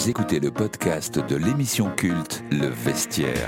Vous 0.00 0.08
écoutez 0.08 0.40
le 0.40 0.50
podcast 0.50 1.18
de 1.18 1.36
l'émission 1.36 1.90
culte 1.94 2.42
Le 2.50 2.68
Vestiaire. 2.68 3.46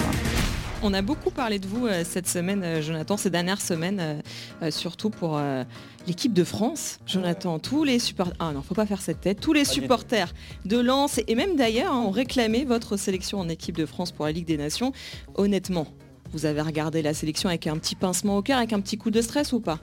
On 0.82 0.92
a 0.92 1.00
beaucoup 1.00 1.30
parlé 1.30 1.58
de 1.58 1.66
vous 1.66 1.86
euh, 1.86 2.04
cette 2.04 2.28
semaine, 2.28 2.62
euh, 2.62 2.82
Jonathan, 2.82 3.16
ces 3.16 3.30
dernières 3.30 3.62
semaines, 3.62 3.98
euh, 3.98 4.20
euh, 4.60 4.70
surtout 4.70 5.08
pour 5.08 5.38
euh, 5.38 5.64
l'équipe 6.06 6.34
de 6.34 6.44
France. 6.44 6.98
Jonathan, 7.06 7.58
tous 7.58 7.84
les 7.84 7.98
supporters, 7.98 8.36
ah 8.38 8.52
non, 8.52 8.60
faut 8.60 8.74
pas 8.74 8.84
faire 8.84 9.00
cette 9.00 9.22
tête, 9.22 9.40
tous 9.40 9.54
les 9.54 9.64
supporters 9.64 10.34
de 10.66 10.78
Lens 10.78 11.20
et 11.26 11.34
même 11.34 11.56
d'ailleurs 11.56 11.94
hein, 11.94 12.00
ont 12.00 12.10
réclamé 12.10 12.66
votre 12.66 12.98
sélection 12.98 13.40
en 13.40 13.48
équipe 13.48 13.78
de 13.78 13.86
France 13.86 14.12
pour 14.12 14.26
la 14.26 14.32
Ligue 14.32 14.46
des 14.46 14.58
Nations. 14.58 14.92
Honnêtement, 15.36 15.86
vous 16.34 16.44
avez 16.44 16.60
regardé 16.60 17.00
la 17.00 17.14
sélection 17.14 17.48
avec 17.48 17.66
un 17.66 17.78
petit 17.78 17.94
pincement 17.94 18.36
au 18.36 18.42
cœur, 18.42 18.58
avec 18.58 18.74
un 18.74 18.80
petit 18.80 18.98
coup 18.98 19.10
de 19.10 19.22
stress 19.22 19.54
ou 19.54 19.60
pas? 19.60 19.78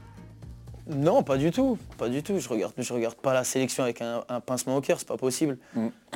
Non, 0.89 1.21
pas 1.23 1.37
du 1.37 1.51
tout, 1.51 1.77
pas 1.97 2.09
du 2.09 2.21
tout. 2.23 2.39
Je 2.39 2.49
regarde, 2.49 2.73
je 2.77 2.93
regarde 2.93 3.15
pas 3.15 3.33
la 3.33 3.43
sélection 3.43 3.83
avec 3.83 4.01
un, 4.01 4.23
un 4.27 4.39
pincement 4.39 4.75
au 4.77 4.81
cœur, 4.81 4.97
c'est 4.99 5.07
pas 5.07 5.17
possible. 5.17 5.57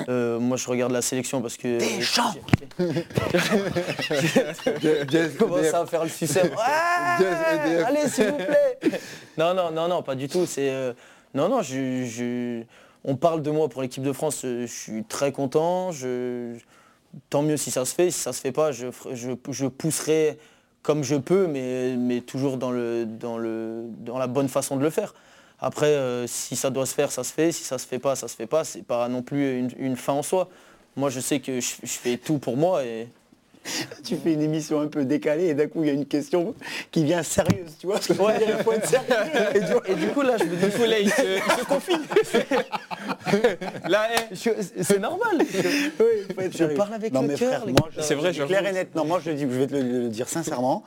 Euh, 0.09 0.39
moi, 0.39 0.57
je 0.57 0.67
regarde 0.67 0.91
la 0.91 1.01
sélection 1.03 1.41
parce 1.41 1.57
que. 1.57 1.77
Deschamps 1.97 2.33
Je 2.79 2.97
commence 5.37 5.73
à 5.73 5.86
faire 5.86 6.04
le 6.04 6.09
sucette. 6.09 6.51
Ouais, 6.51 7.83
allez, 7.86 8.07
s'il 8.09 8.28
vous 8.29 8.36
plaît. 8.37 8.79
Non, 9.37 9.54
non, 9.54 9.71
non, 9.71 9.87
non, 9.87 10.04
pas 10.04 10.15
du 10.15 10.28
tout. 10.28 10.45
C'est 10.45 10.69
euh, 10.69 10.93
non, 11.33 11.50
non. 11.50 11.61
Je, 11.61 12.05
je- 12.05 12.64
on 13.03 13.15
parle 13.15 13.42
de 13.42 13.51
moi 13.51 13.67
pour 13.69 13.81
l'équipe 13.81 14.03
de 14.03 14.14
France. 14.14 14.42
euh, 14.45 14.65
Je 14.67 14.71
suis 14.71 15.03
très 15.03 15.31
content. 15.31 15.92
Je, 15.92 16.55
tant 17.29 17.42
mieux 17.42 17.57
si 17.57 17.71
ça 17.71 17.86
se 17.86 17.93
fait. 17.95 18.11
Si 18.11 18.19
ça 18.19 18.33
se 18.33 18.42
fait 18.42 18.51
pas, 18.51 18.71
je, 18.71 18.87
je, 19.11 19.31
je 19.50 19.65
pousserai 19.67 20.37
comme 20.83 21.04
je 21.04 21.15
peux, 21.15 21.47
mais, 21.47 22.21
toujours 22.21 22.57
dans, 22.57 22.71
la 22.71 24.28
bonne 24.28 24.50
façon 24.50 24.78
de 24.78 24.83
le 24.83 24.89
faire. 24.89 25.14
Après, 25.59 25.87
euh, 25.87 26.28
si 26.28 26.57
ça 26.57 26.69
doit 26.69 26.86
se 26.86 26.93
faire, 26.93 27.11
ça 27.11 27.23
se 27.23 27.32
fait. 27.32 27.54
Si 27.54 27.64
ça 27.64 27.78
se 27.78 27.87
fait 27.87 28.00
pas, 28.00 28.15
ça 28.15 28.28
se 28.28 28.36
fait 28.36 28.47
pas. 28.47 28.65
C'est 28.65 28.83
pas 28.83 29.07
non 29.07 29.21
plus 29.21 29.57
une, 29.57 29.71
une 29.78 29.96
fin 29.96 30.11
en 30.11 30.21
soi. 30.21 30.50
Moi, 30.97 31.09
je 31.09 31.21
sais 31.21 31.39
que 31.39 31.61
je, 31.61 31.75
je 31.82 31.93
fais 31.93 32.17
tout 32.17 32.38
pour 32.38 32.58
moi 32.58 32.83
et 32.83 33.08
Tu 34.03 34.17
fais 34.17 34.33
une 34.33 34.42
émission 34.42 34.81
un 34.81 34.88
peu 34.88 35.06
décalée 35.06 35.45
et 35.47 35.53
d'un 35.53 35.67
coup 35.67 35.83
il 35.83 35.88
y 35.88 35.89
a 35.89 35.94
une 35.94 36.06
question 36.06 36.53
qui 36.92 37.03
vient 37.06 37.23
sérieuse, 37.23 37.72
tu 37.80 37.88
vois 37.88 38.02
ce 38.02 38.09
que 38.09 38.14
je 38.14 38.20
veux 38.20 38.25
Ouais. 38.25 38.38
dire, 38.38 38.55
il 38.58 38.64
faut 38.64 38.73
être 38.73 38.88
sérieux. 38.88 39.05
Et 39.55 39.59
du, 39.61 39.73
et 39.92 39.95
du 39.95 40.08
coup, 40.08 40.22
là, 40.22 40.36
je 40.38 40.44
me 40.45 40.55
dis, 40.55 40.66
Du 40.66 40.72
coup, 40.72 40.83
là, 40.86 41.00
il 41.00 41.09
se, 41.09 41.22
il 41.38 41.59
se 41.59 41.66
confie. 41.66 41.94
là, 43.89 44.08
eh, 44.31 44.36
c'est 44.83 45.00
normal. 45.00 45.38
Oui, 45.39 45.45
il 46.30 46.36
faut 46.36 46.42
être 46.42 46.52
Je 46.52 46.58
sérieux. 46.58 46.75
parle 46.75 46.94
avec 46.94 47.14
non, 47.14 47.22
le 47.23 47.36
cœur, 47.36 47.66
C'est 48.00 48.16
vrai, 48.16 48.33
je- 48.33 48.44
clair 48.44 48.66
et 48.66 48.72
net. 48.73 48.89
Non, 48.95 49.05
moi 49.05 49.20
je 49.23 49.30
le 49.31 49.36
dis, 49.36 49.44
je 49.44 49.47
vais 49.47 49.67
te 49.67 49.73
le, 49.75 49.81
le 50.03 50.09
dire 50.09 50.27
sincèrement. 50.30 50.83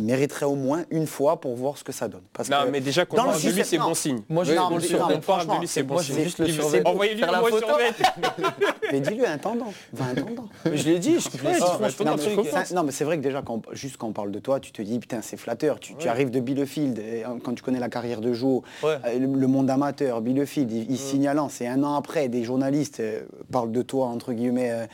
Mériterait 0.00 0.46
au 0.46 0.54
moins 0.54 0.84
une 0.90 1.06
fois 1.06 1.40
pour 1.40 1.54
voir 1.56 1.76
ce 1.78 1.84
que 1.84 1.92
ça 1.92 2.08
donne. 2.08 2.22
Parce 2.32 2.48
non, 2.48 2.64
que 2.64 2.70
mais 2.70 2.80
déjà 2.80 3.04
qu'on 3.06 3.16
dans 3.16 3.24
le 3.24 3.30
parle 3.30 3.42
de 3.42 3.48
lui, 3.50 3.64
c'est 3.64 3.78
bon 3.78 3.94
signe. 3.94 4.20
Moi, 4.28 4.44
je 4.44 4.52
non, 4.54 4.70
mais 4.70 4.94
on 4.94 4.98
parle 4.98 5.16
de 5.16 5.20
franchement, 5.20 5.58
lui, 5.60 5.68
c'est 5.68 5.82
bon 5.82 5.94
moi, 5.94 6.02
signe. 6.02 6.14
c'est 6.16 6.24
juste 6.24 6.38
le 6.38 6.48
survêt. 6.48 6.82
Envoyez-lui 6.84 7.20
la 7.20 7.40
mot 7.40 7.48
survêt. 7.48 7.92
mais 8.92 9.00
dis-lui 9.00 9.26
un 9.26 9.38
tendant, 9.38 9.72
va 9.92 10.06
un 10.06 10.14
tendant. 10.14 10.48
Je 10.64 10.84
l'ai 10.84 10.98
dit, 10.98 11.18
je 11.20 12.74
non 12.74 12.82
mais 12.82 12.92
c'est 12.92 13.04
vrai 13.04 13.16
que 13.18 13.22
déjà 13.22 13.42
quand, 13.42 13.62
juste 13.72 13.96
quand 13.96 14.08
on 14.08 14.12
parle 14.12 14.30
de 14.30 14.38
toi, 14.38 14.60
tu 14.60 14.72
te 14.72 14.82
dis 14.82 14.98
putain 14.98 15.20
c'est 15.22 15.36
flatteur, 15.36 15.78
tu, 15.80 15.94
tu 15.96 16.08
arrives 16.08 16.30
de 16.30 16.40
Bielefeld, 16.40 16.98
et, 16.98 17.24
euh, 17.24 17.28
quand 17.42 17.54
tu 17.54 17.62
connais 17.62 17.80
la 17.80 17.88
carrière 17.88 18.20
de 18.20 18.32
Joe, 18.32 18.62
Ouais. 18.82 18.96
euh, 19.04 19.18
le, 19.18 19.26
le 19.38 19.46
monde 19.46 19.70
amateur, 19.70 20.20
Bielefeld, 20.20 20.70
il, 20.72 20.90
il 20.90 20.98
signalant, 20.98 21.48
c'est 21.48 21.66
un 21.66 21.82
an 21.84 21.94
après, 21.94 22.28
des 22.28 22.44
journalistes 22.44 23.00
euh, 23.00 23.22
parlent 23.52 23.72
de 23.72 23.82
toi 23.82 24.06
entre 24.06 24.32
guillemets 24.32 24.70
euh, 24.72 24.86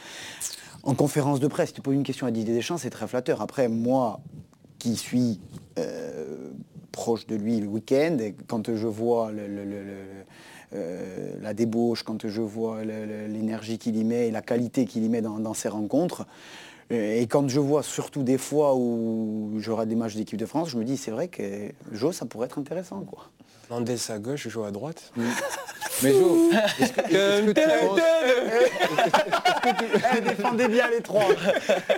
en 0.83 0.95
conférence 0.95 1.41
de 1.41 1.47
presse, 1.49 1.73
tu 1.73 1.81
poses 1.81 1.95
une 1.95 2.05
question 2.05 2.27
à 2.27 2.31
Didier 2.31 2.55
Deschamps, 2.55 2.79
c'est 2.79 2.91
très 2.91 3.07
flatteur. 3.09 3.43
Après 3.43 3.69
moi 3.69 4.21
qui 4.79 4.97
suis 4.97 5.41
euh, 5.79 6.51
proche 6.93 7.27
de 7.27 7.37
lui 7.37 7.61
le 7.61 7.67
week-end, 7.67 8.17
quand 8.47 8.75
je 8.75 8.87
vois 8.87 9.33
le- 9.33 9.47
le- 9.47 9.65
le- 9.65 9.85
le- 9.85 10.25
euh, 10.75 11.35
la 11.43 11.55
débauche, 11.55 12.03
quand 12.03 12.27
je 12.27 12.41
vois 12.41 12.83
l'énergie 12.85 13.79
qu'il 13.79 13.97
y 13.97 14.05
met 14.05 14.29
et 14.29 14.31
la 14.31 14.43
qualité 14.43 14.85
qu'il 14.85 15.05
y 15.05 15.09
met 15.09 15.23
dans, 15.23 15.39
dans 15.39 15.55
ses 15.55 15.69
rencontres, 15.69 16.27
euh, 16.93 17.21
et 17.21 17.27
quand 17.27 17.49
je 17.49 17.61
vois 17.61 17.83
surtout 17.83 18.23
des 18.23 18.39
fois 18.39 18.75
où 18.77 19.53
j'aurai 19.59 19.87
des 19.87 19.95
matchs 19.97 20.17
d'équipe 20.17 20.39
de 20.39 20.47
France, 20.47 20.71
je 20.71 20.79
me 20.79 20.85
dis 20.85 20.97
c'est 20.97 21.11
vrai 21.11 21.29
que 21.29 21.71
Jo 21.93 22.13
ça 22.13 22.27
pourrait 22.27 22.47
être 22.47 22.59
intéressant 22.59 23.01
quoi. 23.01 23.29
Mendes 23.71 23.91
à 24.09 24.19
gauche, 24.19 24.45
je 24.45 24.49
joue 24.49 24.63
à 24.65 24.71
droite. 24.71 25.13
Mais 26.03 26.13
Jo, 26.13 26.51
est-ce 26.79 26.93
que, 26.93 27.01
est-ce 27.01 27.43
que 27.43 27.51
tu 27.53 27.87
penses- 27.87 28.01
Elle 30.13 30.25
défendait 30.25 30.69
bien 30.69 30.89
les 30.91 31.01
trois. 31.01 31.25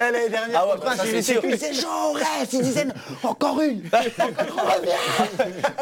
Elle 0.01 0.15
est 0.15 0.29
dernière 0.29 0.61
Ah 0.61 0.67
ouais, 0.67 0.73
contre 0.75 0.85
bah 0.85 0.97
ça, 0.97 1.05
c'est 1.05 1.23
sûr. 1.23 1.43
c'est 1.59 1.75
Jo, 1.75 2.13
reste, 2.15 2.53
ils 2.53 2.63
disaient 2.63 2.87
encore 3.23 3.61
une, 3.61 3.83
encore. 3.93 4.77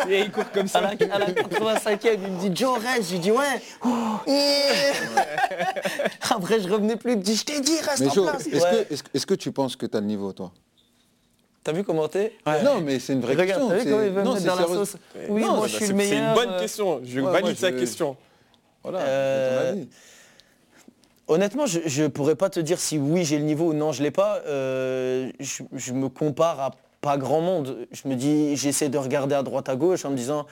Et 0.08 0.20
il 0.20 0.30
court 0.30 0.50
comme 0.52 0.66
À 0.66 0.68
ça. 0.68 0.80
la, 0.80 0.88
à 0.88 1.18
la 1.18 1.26
85e, 1.26 2.18
il 2.24 2.32
me 2.32 2.40
dit 2.48 2.50
Joe 2.56 2.78
reste. 2.78 3.10
J'ai 3.10 3.18
dit 3.18 3.30
ouais. 3.30 3.60
Après, 6.30 6.60
je 6.60 6.68
revenais 6.68 6.96
plus. 6.96 7.12
Il 7.12 7.18
me 7.18 7.22
dit 7.22 7.36
je 7.36 7.44
t'ai 7.44 7.60
dit 7.60 7.78
reste 7.80 8.00
Mais 8.00 8.08
en 8.08 8.14
Jo, 8.14 8.22
place. 8.24 8.46
est-ce 8.46 8.64
Ouais. 8.64 8.86
que, 8.88 8.94
est-ce, 8.94 9.02
que- 9.02 9.08
est-ce 9.14 9.26
que 9.26 9.34
tu 9.34 9.52
penses 9.52 9.76
que 9.76 9.86
tu 9.86 9.96
as 9.96 10.00
le 10.00 10.06
niveau, 10.06 10.32
toi? 10.32 10.52
T'as 11.66 11.72
vu 11.72 11.82
commenter 11.82 12.32
Non, 12.62 12.80
mais 12.80 13.00
c'est 13.00 13.12
une 13.14 13.20
vraie 13.22 13.32
Regarde, 13.34 13.48
question. 13.62 13.68
t'as 13.68 13.74
vu 13.74 13.80
c'est- 13.82 13.90
comment 13.90 14.02
il 14.04 14.10
veut 14.10 14.20
me 14.20 14.24
non, 14.24 14.34
mettre 14.34 14.42
c'est 14.42 14.46
dans 14.46 14.54
la 14.54 14.62
sérieux. 14.62 14.76
sauce 14.84 14.96
Oui, 15.28 15.42
Non, 15.42 15.56
moi 15.56 15.66
je 15.66 15.72
suis 15.74 15.84
c'est- 15.86 15.90
le 15.90 15.96
meilleur. 15.98 16.12
C'est 16.16 16.28
une 16.28 16.34
bonne 16.46 16.54
euh, 16.54 16.60
question. 16.60 17.00
Je 17.04 17.20
ouais, 17.20 17.32
valide 17.32 17.58
sa 17.58 17.70
je- 17.72 17.76
question. 17.76 18.16
Voilà, 18.84 19.00
Euh, 19.00 19.58
c'est 19.70 19.72
ton 19.74 19.78
avis. 19.80 19.88
Honnêtement, 21.26 21.66
je 21.66 22.02
ne 22.04 22.06
pourrais 22.06 22.36
pas 22.36 22.50
te 22.50 22.60
dire 22.60 22.78
si 22.78 22.98
oui 22.98 23.24
j'ai 23.24 23.38
le 23.38 23.42
niveau 23.44 23.70
ou 23.70 23.72
non 23.74 23.90
je 23.90 24.00
l'ai 24.04 24.12
pas. 24.12 24.42
Euh, 24.46 25.28
je, 25.40 25.64
je 25.72 25.92
me 25.92 26.08
compare 26.08 26.60
à 26.60 26.70
pas 27.00 27.16
grand 27.18 27.40
monde. 27.40 27.86
Je 27.92 28.08
me 28.08 28.14
dis, 28.14 28.56
j'essaie 28.56 28.88
de 28.88 28.98
regarder 28.98 29.34
à 29.34 29.42
droite 29.42 29.68
à 29.68 29.76
gauche 29.76 30.04
en 30.04 30.10
me 30.10 30.16
disant 30.16 30.46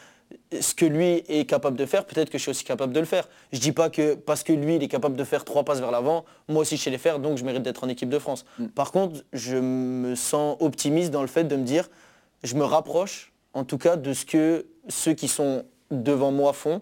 ce 0.58 0.74
que 0.74 0.86
lui 0.86 1.22
est 1.28 1.48
capable 1.48 1.76
de 1.76 1.84
faire, 1.86 2.06
peut-être 2.06 2.30
que 2.30 2.38
je 2.38 2.42
suis 2.42 2.50
aussi 2.50 2.64
capable 2.64 2.92
de 2.92 3.00
le 3.00 3.06
faire. 3.06 3.28
Je 3.52 3.58
dis 3.58 3.72
pas 3.72 3.90
que 3.90 4.14
parce 4.14 4.42
que 4.42 4.52
lui 4.52 4.76
il 4.76 4.82
est 4.82 4.88
capable 4.88 5.16
de 5.16 5.24
faire 5.24 5.44
trois 5.44 5.64
passes 5.64 5.80
vers 5.80 5.90
l'avant, 5.90 6.24
moi 6.48 6.62
aussi 6.62 6.76
je 6.76 6.82
sais 6.82 6.90
les 6.90 6.98
faire, 6.98 7.18
donc 7.18 7.36
je 7.36 7.44
mérite 7.44 7.62
d'être 7.62 7.84
en 7.84 7.88
équipe 7.88 8.08
de 8.08 8.18
France. 8.18 8.44
Par 8.74 8.90
contre, 8.90 9.22
je 9.32 9.56
me 9.56 10.14
sens 10.14 10.56
optimiste 10.60 11.10
dans 11.10 11.20
le 11.20 11.28
fait 11.28 11.44
de 11.44 11.56
me 11.56 11.62
dire, 11.64 11.90
je 12.42 12.54
me 12.54 12.64
rapproche 12.64 13.32
en 13.52 13.64
tout 13.64 13.78
cas 13.78 13.96
de 13.96 14.12
ce 14.12 14.24
que 14.24 14.66
ceux 14.88 15.12
qui 15.12 15.28
sont 15.28 15.64
devant 15.90 16.32
moi 16.32 16.52
font. 16.52 16.80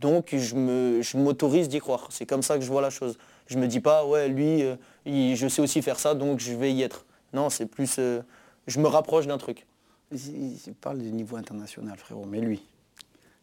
Donc 0.00 0.28
je 0.34 0.54
me- 0.54 1.02
je 1.02 1.16
m'autorise 1.16 1.68
d'y 1.68 1.80
croire. 1.80 2.06
C'est 2.10 2.26
comme 2.26 2.42
ça 2.42 2.56
que 2.58 2.64
je 2.64 2.70
vois 2.70 2.82
la 2.82 2.90
chose. 2.90 3.18
Je 3.46 3.58
me 3.58 3.66
dis 3.66 3.80
pas, 3.80 4.06
ouais, 4.06 4.28
lui, 4.28 4.62
euh, 4.62 4.76
il- 5.04 5.34
je 5.36 5.48
sais 5.48 5.60
aussi 5.62 5.82
faire 5.82 5.98
ça, 5.98 6.14
donc 6.14 6.38
je 6.40 6.52
vais 6.54 6.72
y 6.72 6.82
être. 6.82 7.04
Non, 7.32 7.50
c'est 7.50 7.66
plus, 7.66 7.96
euh, 7.98 8.20
je 8.66 8.80
me 8.80 8.86
rapproche 8.86 9.26
d'un 9.26 9.38
truc. 9.38 9.66
Il, 10.12 10.58
parle 10.80 10.98
du 10.98 11.10
niveau 11.10 11.36
international 11.36 11.96
frérot, 11.98 12.24
mais 12.24 12.40
lui. 12.40 12.62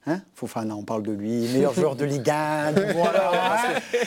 Hein 0.07 0.19
Fofana, 0.33 0.75
on 0.75 0.81
parle 0.83 1.03
de 1.03 1.11
lui, 1.11 1.47
meilleur 1.53 1.75
joueur 1.75 1.95
de 1.95 2.05
Ligue 2.05 2.27
1, 2.27 2.71
voilà. 2.95 3.31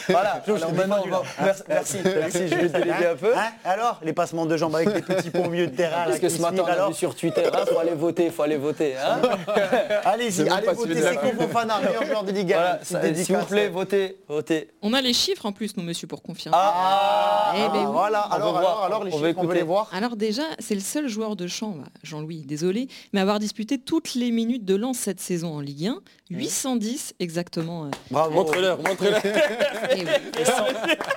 Voilà, 0.09 0.43
alors 0.45 0.73
maintenant, 0.73 1.05
va- 1.09 1.23
merci, 1.39 1.63
merci, 1.69 1.99
merci, 2.05 2.49
je 2.49 2.55
vais 2.57 2.69
te 2.69 2.73
déléguer 2.79 3.07
un 3.13 3.15
peu. 3.17 3.33
Hein 3.37 3.53
Alors, 3.65 4.01
les 4.03 4.13
passements 4.13 4.45
de 4.45 4.57
jambes 4.57 4.75
avec 4.75 4.93
des 4.93 5.03
petits 5.03 5.31
ponts 5.31 5.45
au 5.47 5.51
milieu 5.51 5.69
de 5.69 5.77
terrain. 5.77 6.03
Parce 6.07 6.15
là, 6.17 6.19
que 6.19 6.29
ce 6.29 6.41
matin, 6.43 6.65
on 6.65 6.67
a 6.67 6.89
vu 6.89 6.95
sur 6.95 7.15
Twitter, 7.15 7.43
il 7.45 7.73
faut 7.73 7.79
aller 7.79 7.95
voter, 7.95 8.25
il 8.27 8.33
faut 8.33 8.43
aller 8.43 8.57
voter. 8.57 8.97
hein. 8.97 9.21
Allez-y, 10.05 10.49
allez 10.49 10.67
voter, 10.73 11.01
c'est 11.01 11.33
Fofana, 11.37 11.79
meilleur 11.81 12.05
joueur 12.07 12.25
de 12.25 12.33
Ligue 12.33 12.53
1. 12.55 12.57
Voilà, 12.57 12.79
s'il 12.83 12.99
dédicace. 12.99 13.41
vous 13.43 13.47
plaît, 13.47 13.69
votez, 13.69 14.17
votez. 14.29 14.71
On 14.83 14.93
a 14.95 15.01
les 15.01 15.13
chiffres 15.13 15.47
en 15.47 15.53
plus, 15.53 15.77
nous, 15.77 15.85
monsieur, 15.85 16.09
pour 16.09 16.23
confirmer. 16.23 16.57
Ah, 16.61 17.53
Eh 17.57 17.69
ben 17.73 17.87
oui. 17.87 17.93
Voilà, 17.93 18.27
On 18.31 18.35
alors, 18.35 18.59
alors, 18.59 18.83
alors, 18.85 19.05
les 19.05 19.13
on 19.15 19.19
veut 19.19 19.29
chiffres, 19.29 19.41
on 19.43 19.47
veut 19.47 19.55
les 19.55 19.63
voir. 19.63 19.89
Alors 19.93 20.17
déjà, 20.17 20.43
c'est 20.59 20.75
le 20.75 20.81
seul 20.81 21.07
joueur 21.09 21.37
de 21.37 21.47
champ, 21.47 21.77
Jean-Louis, 22.03 22.45
désolé, 22.47 22.89
mais 23.13 23.21
avoir 23.21 23.39
disputé 23.39 23.79
toutes 23.79 24.15
les 24.17 24.33
minutes 24.33 24.65
de 24.65 24.75
lance 24.75 24.99
cette 24.99 25.21
saison 25.21 25.55
en 25.55 25.61
Ligue 25.61 25.84
1, 25.87 26.01
810 26.31 27.15
exactement. 27.21 27.87
euh, 27.87 27.91
Bravo. 28.11 28.35
Montre-leur, 28.35 28.79
montre-leur. 28.79 29.23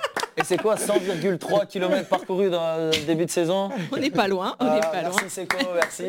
et 0.38 0.44
c'est 0.44 0.58
quoi 0.58 0.76
100,3 0.76 1.68
km 1.68 2.08
parcourus 2.08 2.50
dans 2.50 2.78
le 2.92 3.06
début 3.06 3.26
de 3.26 3.32
saison 3.32 3.70
On 3.92 3.98
n'est 3.98 4.10
pas 4.12 4.28
loin, 4.28 4.56
on 4.60 4.66
n'est 4.66 4.80
Ah, 4.84 4.88
pas 4.88 5.02
loin. 5.02 5.12
Merci 5.22 5.36
Seco, 5.36 5.58
merci. 5.74 6.04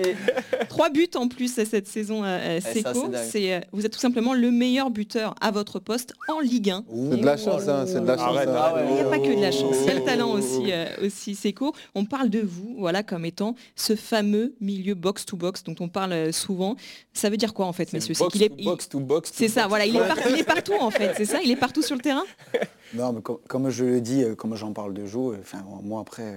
Trois 0.69 0.91
buts 0.91 1.09
en 1.15 1.29
plus 1.29 1.53
cette 1.53 1.87
saison, 1.87 2.23
euh, 2.25 2.61
ça, 2.61 2.73
Seco. 2.73 3.11
c'est 3.31 3.55
euh, 3.55 3.61
vous 3.73 3.87
êtes 3.87 3.93
tout 3.93 3.99
simplement 3.99 4.35
le 4.35 4.51
meilleur 4.51 4.91
buteur 4.91 5.35
à 5.41 5.51
votre 5.51 5.79
poste 5.79 6.13
en 6.29 6.41
Ligue 6.41 6.71
1. 6.71 6.85
C'est 7.11 7.17
de 7.21 7.25
la 7.27 7.37
chance, 7.37 7.69
hein, 7.69 7.85
c'est 7.87 8.01
de 8.01 8.07
la 8.07 8.17
chance. 8.17 8.37
Arrête, 8.37 8.49
hein. 8.49 8.85
Il 8.89 8.95
n'y 8.95 9.01
a 9.01 9.05
pas 9.05 9.19
que 9.19 9.35
de 9.35 9.41
la 9.41 9.51
chance, 9.53 9.77
il 9.83 9.87
y 9.87 9.91
a 9.91 9.95
le 9.95 10.01
Oh. 10.03 10.07
talent 10.07 10.31
aussi, 10.33 10.71
euh, 10.73 10.87
aussi 11.05 11.35
Seco. 11.35 11.75
On 11.95 12.05
parle 12.05 12.29
de 12.31 12.41
vous, 12.41 12.77
voilà, 12.79 13.03
comme 13.03 13.25
étant 13.25 13.55
ce 13.77 13.97
fameux 13.97 14.55
milieu 14.61 14.95
box-to-box 14.95 15.65
dont 15.65 15.75
on 15.81 15.89
parle 15.89 16.33
souvent. 16.33 16.77
Ça 17.13 17.31
veut 17.31 17.37
dire 17.37 17.55
quoi 17.55 17.67
en 17.67 17.73
fait, 17.73 17.93
messieurs 17.93 18.15
C'est 18.15 18.25
Box 18.25 18.33
qu'il 18.33 18.43
est- 18.43 18.65
box 18.65 18.89
to 18.89 19.01
box. 19.01 19.31
C'est 19.35 19.49
ça, 19.49 19.67
voilà, 19.67 19.87
il 19.87 19.97
est, 19.97 20.01
par- 20.07 20.17
il 20.31 20.39
est 20.39 20.45
partout 20.45 20.75
en 20.79 20.91
fait, 20.91 21.13
c'est 21.17 21.25
ça, 21.25 21.39
il 21.43 21.51
est 21.51 21.57
partout 21.57 21.83
sur 21.83 21.97
le 21.97 22.03
terrain? 22.03 22.25
Non, 22.95 23.13
mais 23.13 23.21
com- 23.21 23.39
comme 23.49 23.71
je 23.71 23.85
le 23.85 24.01
dis, 24.01 24.23
euh, 24.25 24.35
comme 24.35 24.55
j'en 24.55 24.73
parle 24.73 24.95
de 24.95 25.05
Jo, 25.07 25.33
euh, 25.33 25.39
enfin, 25.41 25.59
moi 25.83 26.01
après, 26.01 26.23
euh, 26.23 26.37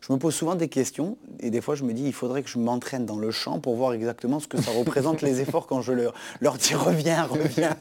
je 0.00 0.12
me 0.12 0.18
pose 0.18 0.34
souvent 0.34 0.54
des 0.56 0.68
questions 0.68 1.16
et 1.38 1.50
des 1.50 1.60
fois 1.60 1.74
je 1.76 1.84
me 1.84 1.92
dis 1.92 2.02
il 2.04 2.12
faudrait 2.12 2.42
que 2.42 2.48
je 2.48 2.58
m'entraîne 2.58 3.06
dans 3.06 3.18
le 3.18 3.30
champ 3.30 3.60
pour 3.60 3.76
voir 3.76 3.92
exactement 3.92 4.40
ce 4.40 4.48
que 4.48 4.60
ça 4.60 4.70
représente 4.72 5.20
les 5.22 5.40
efforts 5.40 5.66
quand 5.68 5.80
je 5.82 5.92
leur, 5.92 6.12
leur 6.40 6.56
dis 6.56 6.74
reviens, 6.74 7.24
reviens. 7.24 7.76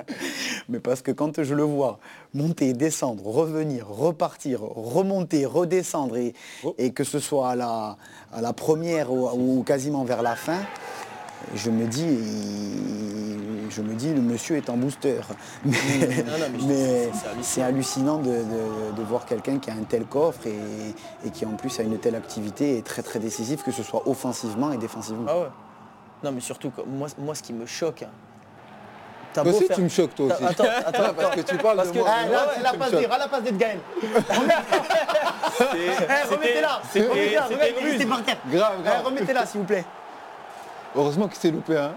Mais 0.70 0.80
parce 0.80 1.02
que 1.02 1.12
quand 1.12 1.42
je 1.42 1.56
le 1.56 1.64
vois 1.64 2.00
monter, 2.34 2.74
descendre, 2.74 3.26
revenir, 3.26 3.88
repartir, 3.88 4.62
remonter, 4.62 5.46
redescendre 5.46 6.18
et, 6.18 6.34
et 6.78 6.92
que 6.92 7.04
ce 7.04 7.18
soit 7.20 7.50
à 7.50 7.56
la, 7.56 7.98
à 8.34 8.42
la 8.42 8.54
première 8.54 9.12
ou, 9.12 9.28
ou 9.60 9.64
quasiment 9.64 10.04
vers 10.04 10.22
la 10.22 10.36
fin, 10.36 10.60
je 11.56 11.72
me 11.72 11.88
dis, 11.88 12.06
je 13.72 13.82
me 13.82 13.94
dis, 13.96 14.14
le 14.14 14.22
monsieur 14.22 14.58
est 14.58 14.70
en 14.70 14.78
booster. 14.78 15.20
Mais, 15.66 15.76
c'est- 17.42 17.62
hallucinant 17.62 18.18
de, 18.20 18.26
de- 18.30 18.92
de 18.98 19.02
voir 19.04 19.26
quelqu'un 19.26 19.58
qui 19.60 19.70
a 19.72 19.74
un 19.74 19.84
tel 19.88 20.06
coffre 20.06 20.46
et, 20.46 21.28
et 21.28 21.32
qui 21.32 21.46
en 21.46 21.52
plus 21.52 21.80
a 21.80 21.84
une 21.84 21.98
telle 21.98 22.16
activité 22.16 22.78
et 22.78 22.82
très 22.82 23.02
très 23.02 23.20
décisif, 23.20 23.64
que 23.64 23.72
ce 23.72 23.84
soit 23.84 24.08
offensivement 24.08 24.72
et 24.72 24.78
défensivement. 24.78 25.26
Ah 25.28 25.38
ouais. 25.40 25.48
Non, 26.24 26.32
mais 26.32 26.42
surtout, 26.42 26.72
moi, 26.86 27.08
moi, 27.18 27.34
ce 27.34 27.42
qui 27.44 27.54
me 27.54 27.66
choque, 27.66 28.04
hein, 28.04 28.10
t'as 29.34 29.42
Toi 29.44 29.52
beau 29.52 29.58
aussi, 29.58 29.68
faire- 29.68 29.76
tu 29.78 29.82
me 29.84 29.90
choques, 29.90 30.14
toi 30.14 30.26
aussi. 30.28 30.44
Attends, 30.44 30.64
attends, 30.86 30.92
Parce 31.16 31.36
que 31.36 31.40
attends. 31.40 31.52
tu 31.54 31.58
parles 31.58 31.78
Parce 31.78 31.88
de 31.90 31.94
que- 31.94 32.00
moi. 32.00 32.10
Ah, 32.12 32.28
là, 32.28 32.46
ouais, 32.48 32.64
la 32.64 32.74
passe 32.74 32.92
choques. 32.92 33.00
D, 33.02 33.08
la 33.08 33.28
passe 33.28 33.44
Gaël. 33.54 33.80
Eh, 35.74 36.34
remettez-la, 36.34 36.82
remettez-la. 36.96 37.48
Grave, 38.52 38.74
Eh, 38.80 38.84
grave. 38.84 39.06
Remettez-la 39.06 39.46
s'il 39.46 39.62
vous 39.62 39.66
plaît. 39.68 39.86
Heureusement 40.96 41.28
qu'il 41.28 41.38
s'est 41.38 41.52
loupé, 41.52 41.78
hein. 41.78 41.94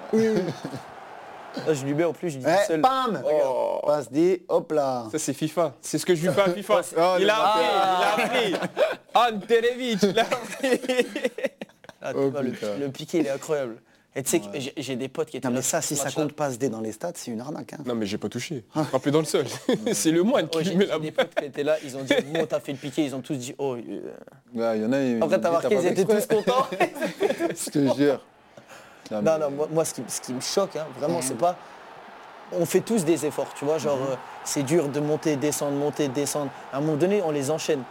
Ah, 1.56 1.72
Je 1.72 1.84
lui 1.84 1.94
mets 1.94 2.04
en 2.04 2.12
plus, 2.12 2.30
je 2.30 2.38
dis 2.38 2.46
Eh, 2.48 2.66
seul. 2.66 2.80
bam 2.80 3.22
Oh. 3.24 3.80
Passe 3.86 4.10
D, 4.10 4.44
hop 4.48 4.72
là. 4.72 5.06
Ça 5.12 5.18
c'est 5.18 5.32
FIFA. 5.34 5.74
C'est 5.80 5.98
ce 5.98 6.06
que 6.06 6.14
je 6.14 6.26
lui 6.26 6.32
fais 6.34 6.40
à 6.40 6.50
FIFA. 6.50 6.80
Oh, 6.96 7.16
il 7.20 7.30
a 7.30 7.46
appris, 7.46 7.64
il 8.48 8.54
a 8.54 8.58
appris. 8.58 8.68
Anterevic, 9.14 10.02
il 10.02 10.18
a 10.18 10.22
appris. 10.22 11.06
Ah, 12.02 12.12
Oh, 12.14 12.30
vois, 12.30 12.42
le, 12.42 12.88
piqué, 12.90 13.18
il 13.20 13.26
est 13.26 13.30
incroyable. 13.30 13.76
Et 14.16 14.22
tu 14.22 14.30
sais 14.30 14.38
que 14.40 14.46
j'ai- 14.60 14.72
j'ai 14.76 14.94
des 14.94 15.08
potes 15.08 15.28
qui 15.30 15.38
étaient 15.38 15.48
Non 15.48 15.54
là 15.54 15.58
mais 15.58 15.62
ça, 15.62 15.80
si 15.80 15.96
ce 15.96 16.04
ça 16.04 16.10
compte 16.12 16.34
passe 16.34 16.56
D 16.56 16.68
dans 16.68 16.80
les 16.80 16.92
stats, 16.92 17.12
c'est 17.16 17.32
une 17.32 17.40
arnaque. 17.40 17.72
hein. 17.72 17.78
Non 17.84 17.96
mais 17.96 18.06
j'ai 18.06 18.18
pas 18.18 18.28
touché. 18.28 18.62
Frappé 18.72 19.10
dans 19.10 19.18
le 19.18 19.24
sol. 19.24 19.44
c'est 19.92 20.12
le 20.12 20.22
moine 20.22 20.48
qui 20.48 20.58
Ouais, 20.58 20.64
j'ai 20.64 20.74
des 20.76 21.10
potes 21.10 21.34
qui 21.34 21.44
étaient 21.46 21.64
là, 21.64 21.76
ils 21.84 21.96
ont 21.96 22.02
dit 22.02 22.14
bon 22.32 22.46
t'as 22.46 22.60
fait 22.60 22.70
le 22.72 22.78
piqué, 22.78 23.02
ils 23.04 23.14
ont 23.16 23.20
tous 23.22 23.34
dit 23.34 23.54
oh. 23.58 23.74
euh. 23.74 24.76
Y 24.76 24.84
en 24.84 24.92
a, 24.92 25.00
ils- 25.00 25.20
Après 25.20 25.36
ils 25.36 25.40
t'as 25.40 25.50
marqué, 25.50 25.68
pas 25.74 25.82
ils 25.82 25.86
étaient 25.86 26.04
tous 26.04 26.26
contents. 26.26 26.66
exprès. 26.78 27.54
Je 27.66 27.70
te 27.70 27.96
jure. 27.96 28.20
Non, 29.10 29.20
mais- 29.22 29.30
Non, 29.30 29.38
non, 29.38 29.50
moi, 29.50 29.68
moi, 29.70 29.84
ce, 29.84 29.94
qui, 29.94 30.02
ce 30.08 30.20
qui 30.20 30.32
me 30.32 30.40
choque, 30.40 30.76
hein, 30.76 30.86
vraiment, 30.98 31.20
c'est 31.22 31.38
pas. 31.38 31.56
On 32.52 32.66
fait 32.66 32.80
tous 32.80 33.04
des 33.04 33.26
efforts, 33.26 33.52
tu 33.54 33.64
vois, 33.64 33.78
genre, 33.78 33.98
euh, 34.10 34.16
c'est 34.44 34.62
dur 34.62 34.88
de 34.88 35.00
monter, 35.00 35.36
descendre, 35.36 35.76
monter, 35.76 36.08
descendre. 36.08 36.50
À 36.72 36.78
un 36.78 36.80
moment 36.80 36.96
donné, 36.96 37.22
on 37.22 37.30
les 37.30 37.50
enchaîne. 37.50 37.82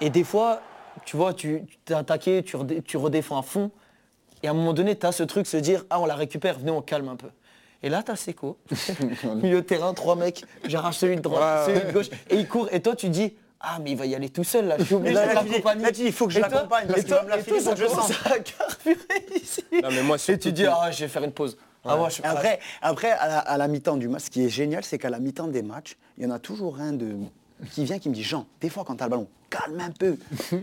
Et 0.00 0.10
des 0.10 0.24
fois, 0.24 0.60
tu 1.04 1.16
vois, 1.16 1.32
tu 1.34 1.62
t'es 1.84 1.94
attaqué, 1.94 2.42
tu, 2.42 2.56
redé- 2.56 2.82
tu 2.82 2.96
redéfends 2.96 3.38
à 3.38 3.42
fond. 3.42 3.70
Et 4.42 4.48
à 4.48 4.50
un 4.50 4.54
moment 4.54 4.72
donné, 4.72 4.96
tu 4.98 5.06
as 5.06 5.12
ce 5.12 5.22
truc, 5.22 5.46
se 5.46 5.56
dire, 5.56 5.84
ah, 5.90 6.00
on 6.00 6.06
la 6.06 6.14
récupère, 6.16 6.58
venez, 6.58 6.70
on 6.70 6.82
calme 6.82 7.08
un 7.08 7.16
peu. 7.16 7.28
Et 7.82 7.88
là, 7.90 8.02
tu 8.02 8.10
as 8.10 8.16
Seco, 8.16 8.56
milieu 9.42 9.60
de 9.60 9.66
terrain, 9.66 9.92
trois 9.94 10.16
mecs, 10.16 10.44
j'arrache 10.64 10.96
celui 10.96 11.16
de 11.16 11.20
droite, 11.20 11.66
celui 11.66 11.80
de 11.86 11.92
gauche, 11.92 12.08
et 12.30 12.36
il 12.36 12.48
court. 12.48 12.68
Et 12.72 12.80
toi, 12.80 12.96
tu 12.96 13.08
dis, 13.10 13.34
ah, 13.66 13.78
mais 13.82 13.92
il 13.92 13.96
va 13.96 14.06
y 14.06 14.14
aller 14.14 14.28
tout 14.28 14.44
seul, 14.44 14.66
là, 14.66 14.76
je 14.78 14.84
suis 14.84 14.94
obligé 14.94 15.14
Là, 15.14 15.28
de 15.28 15.34
l'accompagner. 15.34 15.82
là, 15.82 15.88
tu 15.88 15.94
dis, 16.02 16.06
il 16.06 16.12
faut 16.12 16.26
que 16.26 16.32
je 16.32 16.40
l'accompagne 16.40 16.86
parce 16.88 17.00
qu'il 17.02 17.10
va 17.14 17.22
me 17.22 17.28
la 17.30 17.38
filer, 17.38 17.60
ça 17.60 17.74
je 17.74 17.86
sens. 17.86 18.10
à 18.26 18.38
carburer 18.38 19.26
ici. 19.42 19.64
Non 19.82 19.88
mais 19.90 20.02
moi 20.02 20.16
Et 20.28 20.38
tu 20.38 20.52
dis, 20.52 20.66
ah, 20.66 20.90
je 20.90 21.00
vais 21.00 21.08
faire 21.08 21.24
une 21.24 21.32
pause. 21.32 21.56
Ah 21.84 22.00
ouais, 22.00 22.08
je- 22.10 22.22
Après, 22.24 22.60
après 22.80 23.10
à 23.10 23.28
la, 23.28 23.38
à 23.40 23.58
la 23.58 23.68
mi-temps 23.68 23.96
du 23.96 24.08
match, 24.08 24.24
ce 24.24 24.30
qui 24.30 24.44
est 24.44 24.48
génial, 24.48 24.84
c'est 24.84 24.98
qu'à 24.98 25.10
la 25.10 25.18
mi-temps 25.18 25.48
des 25.48 25.62
matchs, 25.62 25.96
il 26.16 26.24
y 26.24 26.26
en 26.26 26.30
a 26.30 26.38
toujours 26.38 26.78
un 26.80 26.92
de, 26.92 27.14
qui 27.72 27.84
vient 27.84 27.98
qui 27.98 28.08
me 28.08 28.14
dit 28.14 28.22
Jean, 28.22 28.46
des 28.60 28.70
fois 28.70 28.84
quand 28.86 28.96
t'as 28.96 29.04
le 29.04 29.10
ballon, 29.10 29.28
calme 29.50 29.78
un 29.80 29.90
peu. 29.90 30.16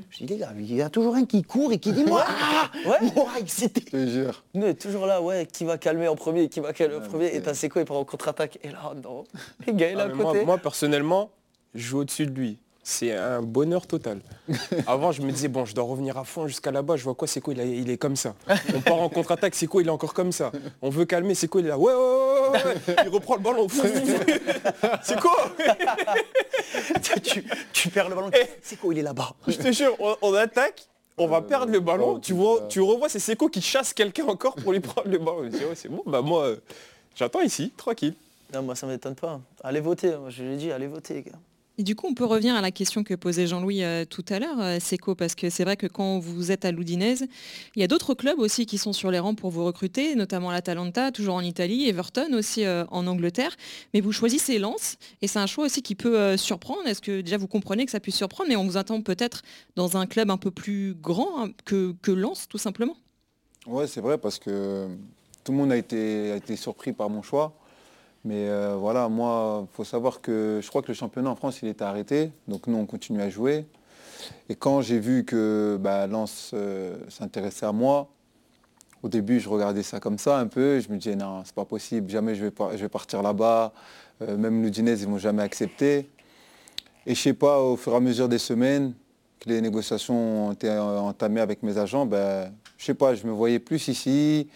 je 0.09 0.17
dis 0.17 0.25
les 0.25 0.37
gars, 0.37 0.49
il 0.57 0.73
y 0.75 0.81
a 0.81 0.89
toujours 0.89 1.13
un 1.15 1.25
qui 1.25 1.43
court 1.43 1.71
et 1.71 1.77
qui 1.77 1.91
dit 1.93 2.03
moi, 2.05 2.25
ah, 2.27 2.71
Ouais. 2.89 2.97
moi, 3.15 3.27
c'était. 3.45 3.81
Je 3.85 3.91
te 3.91 4.07
jure. 4.07 4.43
Nous, 4.55 4.65
on 4.65 4.69
est 4.69 4.73
toujours 4.81 5.05
là, 5.05 5.21
ouais, 5.21 5.45
qui 5.45 5.63
va 5.63 5.77
calmer 5.77 6.07
en 6.07 6.15
premier, 6.15 6.49
qui 6.49 6.59
va 6.59 6.73
calmer 6.73 6.95
en 6.95 7.01
premier. 7.01 7.35
Et 7.35 7.41
t'as 7.41 7.53
Seco, 7.53 7.79
il 7.79 7.85
part 7.85 7.97
en 7.97 8.03
contre-attaque. 8.03 8.57
Et 8.63 8.69
là, 8.69 8.79
oh 8.91 8.95
non. 8.95 9.23
Et 9.67 9.73
Gaël 9.73 9.97
Ah, 9.99 10.03
à 10.03 10.07
mais 10.07 10.15
moi, 10.15 10.33
côté. 10.33 10.45
moi, 10.45 10.57
personnellement, 10.57 11.29
je 11.75 11.81
joue 11.83 11.99
au-dessus 11.99 12.25
de 12.25 12.31
lui. 12.31 12.57
C'est 12.83 13.15
un 13.15 13.41
bonheur 13.43 13.85
total. 13.85 14.21
Avant, 14.87 15.11
je 15.11 15.21
me 15.21 15.31
disais, 15.31 15.47
bon, 15.47 15.65
je 15.65 15.75
dois 15.75 15.83
revenir 15.83 16.17
à 16.17 16.23
fond 16.23 16.47
jusqu'à 16.47 16.71
là-bas. 16.71 16.95
Je 16.95 17.03
vois 17.03 17.13
quoi, 17.13 17.27
c'est 17.27 17.39
quoi, 17.39 17.53
il, 17.53 17.59
a- 17.59 17.63
il 17.65 17.89
est 17.91 17.97
comme 17.97 18.15
ça. 18.15 18.33
On 18.75 18.81
part 18.81 18.99
en 18.99 19.07
contre-attaque, 19.09 19.53
c'est 19.53 19.67
quoi, 19.67 19.81
il 19.83 19.87
est 19.87 19.91
encore 19.91 20.13
comme 20.15 20.31
ça? 20.31 20.51
On 20.81 20.89
veut 20.89 21.05
calmer, 21.05 21.35
c'est 21.35 21.47
quoi, 21.47 21.61
il 21.61 21.67
est 21.67 21.69
là. 21.69 21.77
Ouais, 21.77 21.93
ouais, 21.93 21.99
ouais, 21.99 22.63
ouais. 22.63 22.95
Il 23.05 23.09
reprend 23.09 23.35
le 23.35 23.41
ballon. 23.41 23.67
c'est 25.03 25.19
quoi? 25.19 25.51
Tu, 27.23 27.43
tu 27.73 27.89
perds 27.89 28.09
le 28.09 28.15
ballon. 28.15 28.29
Eh. 28.33 28.45
C'est 28.61 28.77
quoi, 28.79 28.93
il 28.93 28.99
est 28.99 29.03
là-bas? 29.03 29.33
Je 29.47 29.55
te 29.57 29.71
jure, 29.71 29.95
on, 29.99 30.15
on 30.21 30.33
attaque, 30.33 30.87
on 31.17 31.27
va 31.27 31.37
Euh, 31.37 31.41
perdre 31.41 31.71
le 31.71 31.79
ballon. 31.79 32.13
oh, 32.15 32.19
tu, 32.19 32.33
vois, 32.33 32.61
tu 32.69 32.81
revois, 32.81 33.09
c'est 33.09 33.19
Seco 33.19 33.47
qui 33.49 33.61
chasse 33.61 33.93
quelqu'un 33.93 34.25
encore 34.25 34.55
pour 34.55 34.71
lui 34.73 34.79
prendre 34.79 35.07
le 35.07 35.17
ballon. 35.17 35.39
Je 35.43 35.45
me 35.45 35.49
dis, 35.49 35.65
ouais, 35.65 35.75
c'est 35.75 35.89
bon, 35.89 36.01
bah 36.05 36.21
moi, 36.21 36.43
euh, 36.45 36.55
j'attends 37.15 37.41
ici, 37.41 37.71
tranquille. 37.77 38.15
Non, 38.53 38.63
moi, 38.63 38.75
ça 38.75 38.87
m'étonne 38.87 39.15
pas. 39.15 39.39
Allez 39.63 39.79
voter. 39.81 40.15
Moi, 40.17 40.29
je 40.29 40.43
l'ai 40.43 40.57
dit, 40.57 40.71
allez 40.71 40.87
voter, 40.87 41.13
les 41.15 41.21
gars. 41.23 41.31
Du 41.79 41.95
coup, 41.95 42.07
on 42.07 42.13
peut 42.13 42.25
revenir 42.25 42.53
à 42.55 42.61
la 42.61 42.69
question 42.69 43.03
que 43.03 43.13
posait 43.13 43.47
Jean-Louis 43.47 43.83
euh, 43.83 44.05
tout 44.05 44.25
à 44.29 44.39
l'heure, 44.39 44.59
euh, 44.59 44.79
Seco, 44.79 45.15
parce 45.15 45.35
que 45.35 45.49
c'est 45.49 45.63
vrai 45.63 45.77
que 45.77 45.87
quand 45.87 46.19
vous 46.19 46.51
êtes 46.51 46.65
à 46.65 46.71
l'Udinese, 46.71 47.25
il 47.75 47.81
y 47.81 47.83
a 47.83 47.87
d'autres 47.87 48.13
clubs 48.13 48.39
aussi 48.39 48.65
qui 48.65 48.77
sont 48.77 48.93
sur 48.93 49.09
les 49.09 49.19
rangs 49.19 49.35
pour 49.35 49.51
vous 49.51 49.63
recruter, 49.63 50.15
notamment 50.15 50.51
l'Atalanta, 50.51 51.11
toujours 51.11 51.35
en 51.35 51.41
Italie, 51.41 51.87
Everton 51.87 52.33
aussi 52.33 52.65
euh, 52.65 52.83
en 52.91 53.07
Angleterre. 53.07 53.55
Mais 53.93 54.01
vous 54.01 54.11
choisissez 54.11 54.59
Lens, 54.59 54.97
et 55.21 55.27
c'est 55.27 55.39
un 55.39 55.47
choix 55.47 55.65
aussi 55.65 55.81
qui 55.81 55.95
peut 55.95 56.35
surprendre. 56.37 56.85
Est-ce 56.85 57.01
que 57.01 57.21
déjà 57.21 57.37
vous 57.37 57.47
comprenez 57.47 57.85
que 57.85 57.91
ça 57.91 58.01
puisse 58.01 58.17
surprendre, 58.17 58.51
et 58.51 58.57
on 58.57 58.65
vous 58.65 58.77
attend 58.77 59.01
peut-être 59.01 59.41
dans 59.75 59.97
un 59.97 60.05
club 60.05 60.29
un 60.29 60.37
peu 60.37 60.51
plus 60.51 60.93
grand 60.93 61.41
hein, 61.41 61.51
que, 61.65 61.95
que 62.01 62.11
Lens, 62.11 62.47
tout 62.47 62.57
simplement? 62.57 62.97
Ouais, 63.65 63.87
c'est 63.87 64.01
vrai 64.01 64.17
parce 64.17 64.39
que 64.39 64.87
tout 65.43 65.51
le 65.51 65.57
monde 65.57 65.71
a 65.71 65.77
été, 65.77 66.31
a 66.31 66.35
été 66.35 66.55
surpris 66.57 66.91
par 66.93 67.09
mon 67.09 67.23
choix. 67.23 67.57
Mais 68.23 68.49
euh, 68.49 68.75
voilà, 68.77 69.09
moi, 69.09 69.67
il 69.69 69.75
faut 69.75 69.83
savoir 69.83 70.21
que 70.21 70.59
je 70.61 70.67
crois 70.67 70.81
que 70.81 70.89
le 70.89 70.93
championnat 70.93 71.29
en 71.29 71.35
France, 71.35 71.59
il 71.63 71.67
était 71.67 71.83
arrêté. 71.83 72.31
Donc 72.47 72.67
nous, 72.67 72.77
on 72.77 72.85
continue 72.85 73.21
à 73.21 73.29
jouer. 73.29 73.65
Et 74.49 74.55
quand 74.55 74.81
j'ai 74.81 74.99
vu 74.99 75.25
que 75.25 75.77
bah, 75.79 76.07
Lens 76.07 76.51
euh, 76.53 76.97
s'intéressait 77.09 77.65
à 77.65 77.71
moi, 77.71 78.09
au 79.03 79.09
début, 79.09 79.39
je 79.39 79.49
regardais 79.49 79.83
ça 79.83 79.99
comme 79.99 80.17
ça 80.17 80.37
un 80.37 80.47
peu. 80.47 80.79
Je 80.79 80.89
me 80.89 80.97
disais, 80.97 81.15
non, 81.15 81.41
c'est 81.43 81.55
pas 81.55 81.65
possible, 81.65 82.09
jamais 82.09 82.35
je 82.35 82.45
vais, 82.45 82.51
je 82.73 82.77
vais 82.77 82.89
partir 82.89 83.21
là-bas. 83.21 83.73
Euh, 84.21 84.37
même 84.37 84.61
l'Udinese, 84.61 85.01
ils 85.01 85.07
ne 85.07 85.11
m'ont 85.11 85.17
jamais 85.17 85.41
accepté. 85.41 86.09
Et 87.05 87.15
je 87.15 87.19
sais 87.19 87.33
pas, 87.33 87.59
au 87.59 87.77
fur 87.77 87.93
et 87.93 87.95
à 87.95 87.99
mesure 87.99 88.29
des 88.29 88.37
semaines, 88.37 88.93
que 89.39 89.49
les 89.49 89.59
négociations 89.59 90.47
ont 90.47 90.51
été 90.51 90.69
euh, 90.69 90.99
entamées 90.99 91.41
avec 91.41 91.63
mes 91.63 91.79
agents, 91.79 92.05
ben, 92.05 92.51
je 92.77 92.85
sais 92.85 92.93
pas, 92.93 93.15
je 93.15 93.25
me 93.25 93.31
voyais 93.31 93.57
plus 93.57 93.87
ici, 93.87 94.47